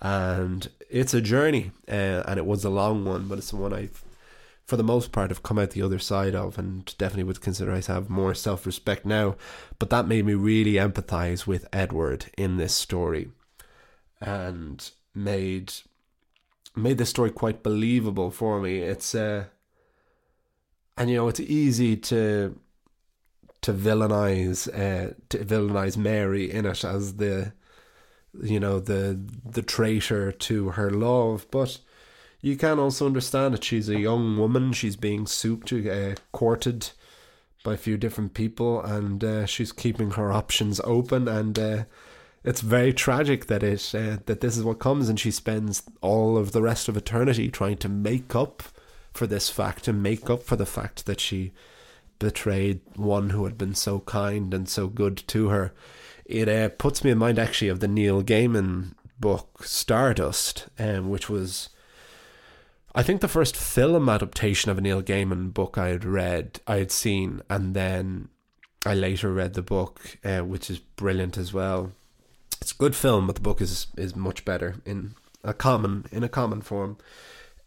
and 0.00 0.68
it's 0.90 1.14
a 1.14 1.20
journey, 1.20 1.70
uh, 1.88 2.22
and 2.26 2.38
it 2.38 2.44
was 2.44 2.64
a 2.64 2.70
long 2.70 3.04
one, 3.04 3.26
but 3.26 3.38
it's 3.38 3.50
the 3.50 3.56
one 3.56 3.72
I've 3.72 4.04
for 4.64 4.76
the 4.76 4.84
most 4.84 5.12
part 5.12 5.30
have 5.30 5.42
come 5.42 5.58
out 5.58 5.70
the 5.70 5.82
other 5.82 5.98
side 5.98 6.34
of 6.34 6.56
and 6.58 6.96
definitely 6.96 7.24
would 7.24 7.40
consider 7.40 7.72
I 7.72 7.82
have 7.92 8.08
more 8.08 8.34
self 8.34 8.64
respect 8.64 9.04
now. 9.04 9.36
But 9.78 9.90
that 9.90 10.06
made 10.06 10.24
me 10.24 10.34
really 10.34 10.74
empathize 10.74 11.46
with 11.46 11.68
Edward 11.72 12.26
in 12.38 12.56
this 12.56 12.74
story 12.74 13.30
and 14.20 14.90
made 15.14 15.72
made 16.74 16.98
this 16.98 17.10
story 17.10 17.30
quite 17.30 17.62
believable 17.62 18.30
for 18.30 18.60
me. 18.60 18.78
It's 18.78 19.14
uh 19.14 19.46
and 20.96 21.10
you 21.10 21.16
know 21.16 21.28
it's 21.28 21.40
easy 21.40 21.96
to 21.96 22.58
to 23.62 23.72
villainize 23.72 24.68
uh 24.68 25.14
to 25.28 25.38
villainize 25.38 25.96
Mary 25.96 26.50
in 26.50 26.66
it 26.66 26.84
as 26.84 27.16
the 27.16 27.52
you 28.42 28.58
know 28.58 28.80
the 28.80 29.20
the 29.44 29.62
traitor 29.62 30.32
to 30.32 30.70
her 30.70 30.90
love, 30.90 31.46
but 31.50 31.78
you 32.40 32.56
can 32.56 32.78
also 32.78 33.06
understand 33.06 33.54
that 33.54 33.64
she's 33.64 33.88
a 33.88 34.00
young 34.00 34.36
woman. 34.36 34.72
She's 34.72 34.96
being 34.96 35.26
souped, 35.26 35.72
uh, 35.72 36.14
courted 36.32 36.90
by 37.62 37.74
a 37.74 37.78
few 37.78 37.96
different 37.96 38.34
people, 38.34 38.82
and 38.82 39.22
uh, 39.22 39.46
she's 39.46 39.70
keeping 39.70 40.12
her 40.12 40.32
options 40.32 40.80
open. 40.82 41.28
And 41.28 41.56
uh, 41.56 41.84
it's 42.44 42.60
very 42.60 42.92
tragic 42.92 43.46
that 43.46 43.62
it 43.62 43.94
uh, 43.94 44.18
that 44.26 44.40
this 44.40 44.56
is 44.56 44.64
what 44.64 44.78
comes, 44.78 45.08
and 45.08 45.18
she 45.18 45.30
spends 45.30 45.82
all 46.00 46.36
of 46.36 46.52
the 46.52 46.62
rest 46.62 46.88
of 46.88 46.96
eternity 46.96 47.50
trying 47.50 47.76
to 47.78 47.88
make 47.88 48.34
up 48.34 48.62
for 49.12 49.26
this 49.26 49.48
fact 49.48 49.88
and 49.88 50.02
make 50.02 50.28
up 50.30 50.42
for 50.42 50.56
the 50.56 50.66
fact 50.66 51.06
that 51.06 51.20
she 51.20 51.52
betrayed 52.18 52.80
one 52.96 53.30
who 53.30 53.44
had 53.44 53.58
been 53.58 53.74
so 53.74 54.00
kind 54.00 54.54
and 54.54 54.68
so 54.68 54.86
good 54.86 55.16
to 55.28 55.48
her. 55.48 55.72
It 56.24 56.48
uh, 56.48 56.70
puts 56.70 57.04
me 57.04 57.10
in 57.10 57.18
mind 57.18 57.38
actually 57.38 57.68
of 57.68 57.80
the 57.80 57.88
Neil 57.88 58.22
Gaiman 58.22 58.94
book 59.18 59.64
Stardust, 59.64 60.68
um, 60.78 61.10
which 61.10 61.28
was 61.28 61.68
I 62.94 63.02
think 63.02 63.20
the 63.20 63.28
first 63.28 63.56
film 63.56 64.08
adaptation 64.08 64.70
of 64.70 64.78
a 64.78 64.80
Neil 64.80 65.02
Gaiman 65.02 65.54
book 65.54 65.78
I 65.78 65.88
had 65.88 66.04
read, 66.04 66.60
I 66.66 66.76
had 66.76 66.90
seen, 66.90 67.40
and 67.48 67.74
then 67.74 68.28
I 68.84 68.94
later 68.94 69.32
read 69.32 69.54
the 69.54 69.62
book, 69.62 70.18
uh, 70.24 70.40
which 70.40 70.68
is 70.68 70.78
brilliant 70.78 71.38
as 71.38 71.52
well. 71.52 71.92
It's 72.62 72.70
a 72.70 72.76
good 72.76 72.94
film, 72.94 73.26
but 73.26 73.34
the 73.34 73.42
book 73.42 73.60
is 73.60 73.88
is 73.96 74.14
much 74.14 74.44
better 74.44 74.76
in 74.86 75.16
a 75.42 75.52
common 75.52 76.06
in 76.12 76.22
a 76.22 76.28
common 76.28 76.60
form. 76.60 76.96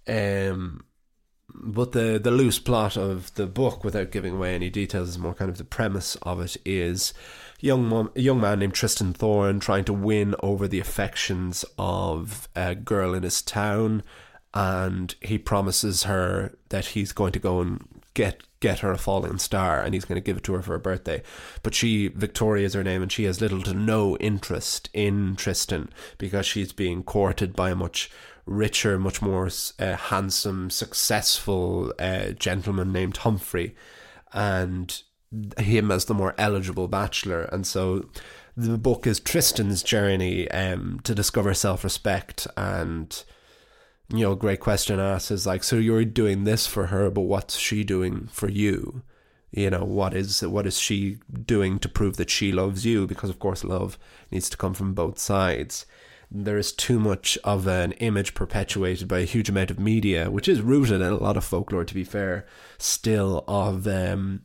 Um, 0.08 0.86
but 1.53 1.91
the 1.91 2.17
the 2.17 2.31
loose 2.31 2.60
plot 2.60 2.95
of 2.95 3.34
the 3.34 3.45
book, 3.45 3.84
without 3.84 4.10
giving 4.10 4.36
away 4.36 4.55
any 4.55 4.69
details, 4.69 5.10
is 5.10 5.19
more 5.19 5.34
kind 5.34 5.51
of 5.51 5.58
the 5.58 5.65
premise 5.65 6.15
of 6.21 6.39
it 6.39 6.55
is 6.63 7.13
young 7.60 7.89
mom, 7.89 8.10
a 8.15 8.21
young 8.21 8.39
man 8.39 8.60
named 8.60 8.73
Tristan 8.73 9.12
Thorn 9.12 9.60
trying 9.60 9.84
to 9.84 9.91
win 9.91 10.34
over 10.41 10.65
the 10.65 10.79
affections 10.79 11.65
of 11.77 12.47
a 12.55 12.73
girl 12.73 13.13
in 13.13 13.23
his 13.23 13.41
town 13.41 14.01
and 14.53 15.13
he 15.19 15.38
promises 15.38 16.03
her 16.03 16.58
that 16.69 16.86
he's 16.86 17.12
going 17.12 17.34
to 17.34 17.39
go 17.39 17.60
and 17.60 17.86
get 18.15 18.41
get 18.60 18.80
her 18.80 18.91
a 18.91 18.97
falling 18.97 19.38
star 19.38 19.80
and 19.80 19.93
he's 19.93 20.06
going 20.06 20.19
to 20.19 20.25
give 20.25 20.38
it 20.38 20.43
to 20.43 20.54
her 20.54 20.62
for 20.63 20.71
her 20.71 20.80
birthday. 20.80 21.21
But 21.62 21.75
she 21.75 22.08
victoria 22.08 22.65
is 22.65 22.73
her 22.73 22.84
name 22.84 23.04
and 23.04 23.12
she 23.12 23.25
has 23.25 23.41
little 23.41 23.62
to 23.62 23.75
no 23.75 24.17
interest 24.17 24.89
in 24.91 25.36
tristan 25.36 25.89
because 26.17 26.47
she's 26.47 26.73
being 26.73 27.04
courted 27.04 27.56
by 27.56 27.69
a 27.69 27.75
much 27.75 28.10
richer 28.47 28.97
much 28.97 29.21
more 29.21 29.49
uh, 29.80 29.95
handsome 29.95 30.71
successful 30.71 31.93
uh, 31.99 32.30
gentleman 32.32 32.91
named 32.91 33.17
humphrey. 33.17 33.75
And 34.34 34.99
him 35.58 35.91
as 35.91 36.06
the 36.06 36.13
more 36.13 36.34
eligible 36.38 36.88
bachelor. 36.88 37.43
And 37.43 37.65
so 37.65 38.10
the 38.56 38.78
book 38.78 39.06
is 39.06 39.19
tristan's 39.19 39.84
journey 39.84 40.49
um, 40.51 40.99
to 41.04 41.13
discover 41.13 41.54
self-respect 41.54 42.47
and 42.56 43.23
you 44.09 44.21
know, 44.21 44.35
great 44.35 44.59
question 44.59 44.99
asked 44.99 45.31
is 45.31 45.47
like, 45.47 45.63
so 45.63 45.77
you're 45.77 46.05
doing 46.05 46.43
this 46.43 46.67
for 46.67 46.87
her, 46.87 47.09
but 47.09 47.21
what's 47.21 47.57
she 47.57 47.83
doing 47.83 48.27
for 48.27 48.49
you? 48.49 49.03
You 49.51 49.69
know, 49.69 49.85
what 49.85 50.13
is 50.13 50.41
what 50.41 50.67
is 50.67 50.77
she 50.77 51.17
doing 51.45 51.79
to 51.79 51.89
prove 51.89 52.17
that 52.17 52.29
she 52.29 52.51
loves 52.51 52.85
you? 52.85 53.07
Because 53.07 53.29
of 53.29 53.39
course, 53.39 53.63
love 53.63 53.97
needs 54.29 54.49
to 54.49 54.57
come 54.57 54.73
from 54.73 54.93
both 54.93 55.17
sides. 55.17 55.85
There 56.29 56.57
is 56.57 56.73
too 56.73 56.99
much 56.99 57.37
of 57.43 57.65
an 57.65 57.93
image 57.93 58.33
perpetuated 58.33 59.07
by 59.07 59.19
a 59.19 59.25
huge 59.25 59.47
amount 59.47 59.71
of 59.71 59.79
media, 59.79 60.29
which 60.29 60.49
is 60.49 60.61
rooted 60.61 60.99
in 60.99 61.07
a 61.07 61.15
lot 61.15 61.37
of 61.37 61.45
folklore. 61.45 61.85
To 61.85 61.93
be 61.93 62.03
fair, 62.03 62.45
still 62.77 63.45
of 63.47 63.87
um, 63.87 64.41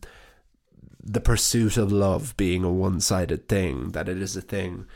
the 1.03 1.21
pursuit 1.21 1.77
of 1.77 1.91
love 1.91 2.37
being 2.37 2.63
a 2.63 2.71
one-sided 2.71 3.49
thing. 3.49 3.91
That 3.91 4.09
it 4.09 4.23
is 4.23 4.37
a 4.37 4.43
thing 4.43 4.87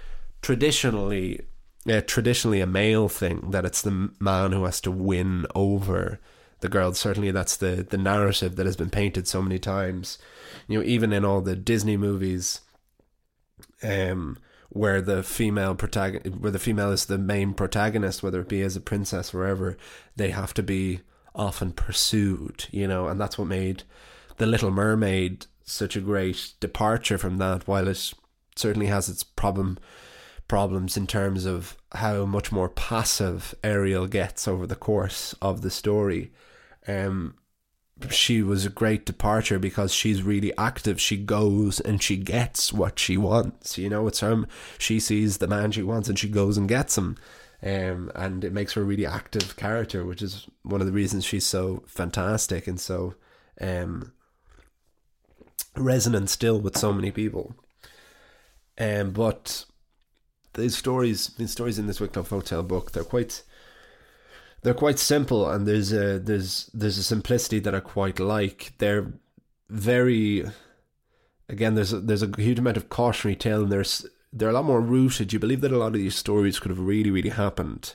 traditionally 0.42 1.40
uh, 1.88 2.00
traditionally 2.06 2.60
a 2.60 2.66
male 2.66 3.08
thing 3.08 3.50
that 3.50 3.64
it's 3.64 3.82
the 3.82 4.10
man 4.18 4.52
who 4.52 4.64
has 4.64 4.80
to 4.82 4.90
win 4.90 5.46
over 5.54 6.20
the 6.60 6.68
girl. 6.68 6.94
Certainly, 6.94 7.32
that's 7.32 7.56
the 7.56 7.86
the 7.88 7.98
narrative 7.98 8.56
that 8.56 8.66
has 8.66 8.76
been 8.76 8.90
painted 8.90 9.28
so 9.28 9.42
many 9.42 9.58
times. 9.58 10.18
You 10.66 10.78
know, 10.78 10.84
even 10.84 11.12
in 11.12 11.24
all 11.24 11.40
the 11.40 11.56
Disney 11.56 11.96
movies, 11.96 12.62
um, 13.82 14.38
where 14.70 15.02
the 15.02 15.22
female 15.22 15.74
protagonist, 15.74 16.36
where 16.36 16.50
the 16.50 16.58
female 16.58 16.90
is 16.90 17.04
the 17.04 17.18
main 17.18 17.52
protagonist, 17.52 18.22
whether 18.22 18.40
it 18.40 18.48
be 18.48 18.62
as 18.62 18.76
a 18.76 18.80
princess 18.80 19.34
or 19.34 19.38
wherever, 19.38 19.76
they 20.16 20.30
have 20.30 20.54
to 20.54 20.62
be 20.62 21.00
often 21.34 21.72
pursued. 21.72 22.66
You 22.70 22.88
know, 22.88 23.08
and 23.08 23.20
that's 23.20 23.36
what 23.36 23.48
made 23.48 23.82
the 24.38 24.46
Little 24.46 24.70
Mermaid 24.70 25.46
such 25.64 25.96
a 25.96 26.00
great 26.00 26.54
departure 26.60 27.18
from 27.18 27.36
that. 27.38 27.68
While 27.68 27.88
it 27.88 28.14
certainly 28.56 28.86
has 28.86 29.10
its 29.10 29.22
problem 29.22 29.78
problems 30.48 30.96
in 30.96 31.06
terms 31.06 31.46
of 31.46 31.76
how 31.92 32.24
much 32.24 32.52
more 32.52 32.68
passive 32.68 33.54
Ariel 33.64 34.06
gets 34.06 34.46
over 34.46 34.66
the 34.66 34.76
course 34.76 35.34
of 35.40 35.62
the 35.62 35.70
story. 35.70 36.32
Um, 36.86 37.34
she 38.10 38.42
was 38.42 38.66
a 38.66 38.70
great 38.70 39.06
departure 39.06 39.58
because 39.58 39.94
she's 39.94 40.22
really 40.22 40.56
active. 40.58 41.00
She 41.00 41.16
goes 41.16 41.80
and 41.80 42.02
she 42.02 42.16
gets 42.16 42.72
what 42.72 42.98
she 42.98 43.16
wants. 43.16 43.78
You 43.78 43.88
know, 43.88 44.06
it's 44.06 44.20
her. 44.20 44.44
She 44.78 45.00
sees 45.00 45.38
the 45.38 45.46
man 45.46 45.70
she 45.70 45.82
wants 45.82 46.08
and 46.08 46.18
she 46.18 46.28
goes 46.28 46.58
and 46.58 46.68
gets 46.68 46.98
him. 46.98 47.16
Um, 47.62 48.12
and 48.14 48.44
it 48.44 48.52
makes 48.52 48.74
her 48.74 48.82
a 48.82 48.84
really 48.84 49.06
active 49.06 49.56
character, 49.56 50.04
which 50.04 50.20
is 50.20 50.46
one 50.64 50.80
of 50.80 50.86
the 50.86 50.92
reasons 50.92 51.24
she's 51.24 51.46
so 51.46 51.82
fantastic 51.86 52.66
and 52.66 52.78
so 52.78 53.14
um, 53.60 54.12
resonant 55.76 56.28
still 56.28 56.60
with 56.60 56.76
so 56.76 56.92
many 56.92 57.10
people. 57.10 57.54
Um, 58.76 59.12
but 59.12 59.64
these 60.54 60.76
stories, 60.76 61.28
these 61.38 61.50
stories 61.50 61.78
in 61.78 61.86
this 61.86 62.00
Wicklow 62.00 62.22
Folktale 62.22 62.66
book, 62.66 62.92
they're 62.92 63.04
quite, 63.04 63.42
they're 64.62 64.74
quite 64.74 64.98
simple, 64.98 65.48
and 65.48 65.66
there's 65.66 65.92
a 65.92 66.18
there's 66.18 66.70
there's 66.72 66.98
a 66.98 67.02
simplicity 67.02 67.58
that 67.60 67.74
I 67.74 67.80
quite 67.80 68.18
like. 68.18 68.72
They're 68.78 69.12
very, 69.68 70.44
again, 71.48 71.74
there's 71.74 71.92
a, 71.92 72.00
there's 72.00 72.22
a 72.22 72.30
huge 72.36 72.58
amount 72.58 72.76
of 72.76 72.88
cautionary 72.88 73.36
tale, 73.36 73.62
and 73.62 73.72
there's 73.72 74.06
they're 74.32 74.50
a 74.50 74.54
lot 74.54 74.64
more 74.64 74.80
rooted. 74.80 75.32
You 75.32 75.38
believe 75.38 75.60
that 75.60 75.72
a 75.72 75.78
lot 75.78 75.88
of 75.88 75.94
these 75.94 76.16
stories 76.16 76.58
could 76.58 76.70
have 76.70 76.80
really 76.80 77.10
really 77.10 77.30
happened, 77.30 77.94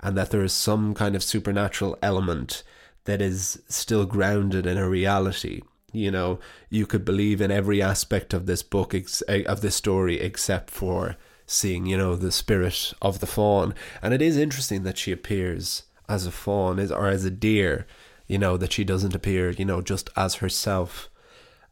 and 0.00 0.16
that 0.16 0.30
there 0.30 0.44
is 0.44 0.52
some 0.52 0.94
kind 0.94 1.14
of 1.14 1.22
supernatural 1.22 1.98
element 2.02 2.62
that 3.04 3.22
is 3.22 3.62
still 3.68 4.04
grounded 4.04 4.66
in 4.66 4.76
a 4.76 4.88
reality 4.88 5.62
you 5.92 6.10
know 6.10 6.38
you 6.68 6.86
could 6.86 7.04
believe 7.04 7.40
in 7.40 7.50
every 7.50 7.80
aspect 7.80 8.34
of 8.34 8.46
this 8.46 8.62
book 8.62 8.94
ex- 8.94 9.22
eh, 9.28 9.42
of 9.44 9.62
this 9.62 9.74
story 9.74 10.20
except 10.20 10.70
for 10.70 11.16
seeing 11.48 11.86
you 11.86 11.96
know 11.96 12.14
the 12.14 12.30
spirit 12.30 12.92
of 13.02 13.18
the 13.18 13.26
fawn. 13.26 13.74
And 14.00 14.14
it 14.14 14.22
is 14.22 14.36
interesting 14.36 14.84
that 14.84 14.98
she 14.98 15.10
appears 15.10 15.84
as 16.08 16.26
a 16.26 16.30
fawn 16.30 16.78
or 16.92 17.08
as 17.08 17.24
a 17.24 17.30
deer 17.30 17.86
you 18.26 18.38
know 18.38 18.56
that 18.56 18.72
she 18.72 18.84
doesn't 18.84 19.14
appear 19.14 19.50
you 19.50 19.64
know 19.64 19.80
just 19.80 20.10
as 20.16 20.36
herself. 20.36 21.08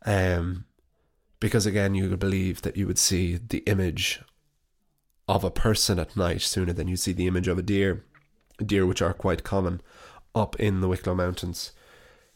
Um 0.04 0.64
because 1.38 1.66
again 1.66 1.94
you 1.94 2.08
could 2.08 2.18
believe 2.18 2.62
that 2.62 2.76
you 2.76 2.86
would 2.86 2.98
see 2.98 3.36
the 3.36 3.62
image 3.66 4.22
of 5.28 5.44
a 5.44 5.50
person 5.50 5.98
at 5.98 6.16
night 6.16 6.40
sooner 6.40 6.72
than 6.72 6.88
you 6.88 6.96
see 6.96 7.12
the 7.12 7.26
image 7.26 7.46
of 7.46 7.58
a 7.58 7.62
deer. 7.62 8.04
Deer 8.64 8.86
which 8.86 9.02
are 9.02 9.12
quite 9.12 9.44
common 9.44 9.82
up 10.34 10.56
in 10.56 10.80
the 10.80 10.88
Wicklow 10.88 11.14
Mountains 11.14 11.72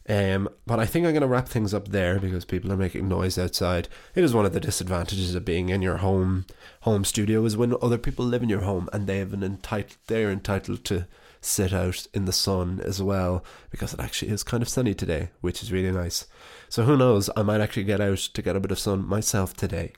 um, 0.09 0.49
but 0.65 0.79
I 0.79 0.85
think 0.85 1.05
I'm 1.05 1.13
going 1.13 1.21
to 1.21 1.27
wrap 1.27 1.47
things 1.47 1.73
up 1.73 1.89
there 1.89 2.19
because 2.19 2.43
people 2.43 2.71
are 2.71 2.77
making 2.77 3.07
noise 3.07 3.37
outside. 3.37 3.87
It 4.15 4.23
is 4.23 4.33
one 4.33 4.45
of 4.45 4.53
the 4.53 4.59
disadvantages 4.59 5.35
of 5.35 5.45
being 5.45 5.69
in 5.69 5.81
your 5.81 5.97
home 5.97 6.45
home 6.81 7.05
studio 7.05 7.45
is 7.45 7.55
when 7.55 7.75
other 7.81 7.97
people 7.97 8.25
live 8.25 8.41
in 8.41 8.49
your 8.49 8.61
home 8.61 8.89
and 8.91 9.05
they 9.05 9.19
have 9.19 9.33
an 9.33 9.43
entitled 9.43 9.97
they're 10.07 10.31
entitled 10.31 10.83
to 10.85 11.05
sit 11.41 11.73
out 11.73 12.07
in 12.13 12.25
the 12.25 12.31
sun 12.31 12.79
as 12.83 13.01
well 13.01 13.43
because 13.69 13.93
it 13.93 13.99
actually 13.99 14.31
is 14.31 14.43
kind 14.43 14.61
of 14.61 14.69
sunny 14.69 14.93
today, 14.93 15.29
which 15.41 15.61
is 15.63 15.71
really 15.71 15.91
nice. 15.91 16.25
So 16.69 16.83
who 16.83 16.95
knows? 16.95 17.29
I 17.35 17.41
might 17.43 17.61
actually 17.61 17.83
get 17.83 18.01
out 18.01 18.19
to 18.19 18.41
get 18.41 18.55
a 18.55 18.59
bit 18.59 18.71
of 18.71 18.79
sun 18.79 19.05
myself 19.07 19.55
today. 19.55 19.93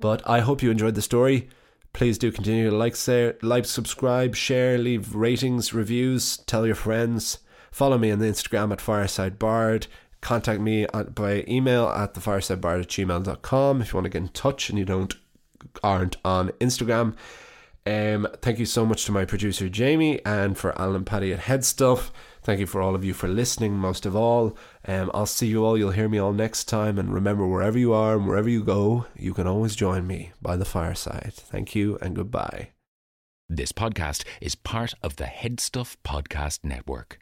But 0.00 0.26
I 0.28 0.40
hope 0.40 0.62
you 0.62 0.70
enjoyed 0.70 0.94
the 0.94 1.02
story. 1.02 1.48
Please 1.92 2.18
do 2.18 2.32
continue 2.32 2.70
to 2.70 2.76
like, 2.76 2.96
share, 2.96 3.36
like, 3.42 3.66
subscribe, 3.66 4.34
share, 4.34 4.78
leave 4.78 5.14
ratings, 5.14 5.74
reviews, 5.74 6.38
tell 6.38 6.66
your 6.66 6.76
friends. 6.76 7.38
Follow 7.70 7.98
me 7.98 8.10
on 8.10 8.18
the 8.18 8.26
Instagram 8.26 8.72
at 8.72 8.80
Fireside 8.80 9.38
Bard. 9.38 9.86
Contact 10.20 10.60
me 10.60 10.86
at, 10.92 11.14
by 11.14 11.44
email 11.48 11.88
at 11.88 12.14
thefiresidebard 12.14 12.80
at 12.82 12.88
gmail.com 12.88 13.80
if 13.80 13.92
you 13.92 13.96
want 13.96 14.04
to 14.04 14.10
get 14.10 14.22
in 14.22 14.28
touch 14.28 14.68
and 14.68 14.78
you 14.78 14.84
don't 14.84 15.14
aren't 15.82 16.16
on 16.24 16.48
Instagram. 16.60 17.14
Um, 17.86 18.28
thank 18.42 18.58
you 18.58 18.66
so 18.66 18.84
much 18.84 19.04
to 19.06 19.12
my 19.12 19.24
producer 19.24 19.68
Jamie 19.68 20.24
and 20.24 20.56
for 20.56 20.78
Alan 20.78 21.04
Paddy 21.04 21.32
at 21.32 21.40
Headstuff. 21.40 22.10
Thank 22.42 22.60
you 22.60 22.66
for 22.66 22.80
all 22.80 22.94
of 22.94 23.04
you 23.04 23.14
for 23.14 23.28
listening, 23.28 23.74
most 23.74 24.06
of 24.06 24.16
all. 24.16 24.56
Um, 24.86 25.10
I'll 25.12 25.26
see 25.26 25.46
you 25.46 25.64
all. 25.64 25.76
You'll 25.76 25.90
hear 25.90 26.08
me 26.08 26.18
all 26.18 26.32
next 26.32 26.64
time. 26.64 26.98
And 26.98 27.12
remember, 27.12 27.46
wherever 27.46 27.78
you 27.78 27.92
are 27.92 28.16
and 28.16 28.26
wherever 28.26 28.48
you 28.48 28.64
go, 28.64 29.06
you 29.14 29.34
can 29.34 29.46
always 29.46 29.76
join 29.76 30.06
me 30.06 30.32
by 30.40 30.56
the 30.56 30.64
fireside. 30.64 31.32
Thank 31.34 31.74
you 31.74 31.98
and 32.00 32.16
goodbye. 32.16 32.70
This 33.48 33.72
podcast 33.72 34.24
is 34.40 34.54
part 34.54 34.94
of 35.02 35.16
the 35.16 35.24
Headstuff 35.24 35.96
Podcast 36.04 36.60
Network. 36.64 37.18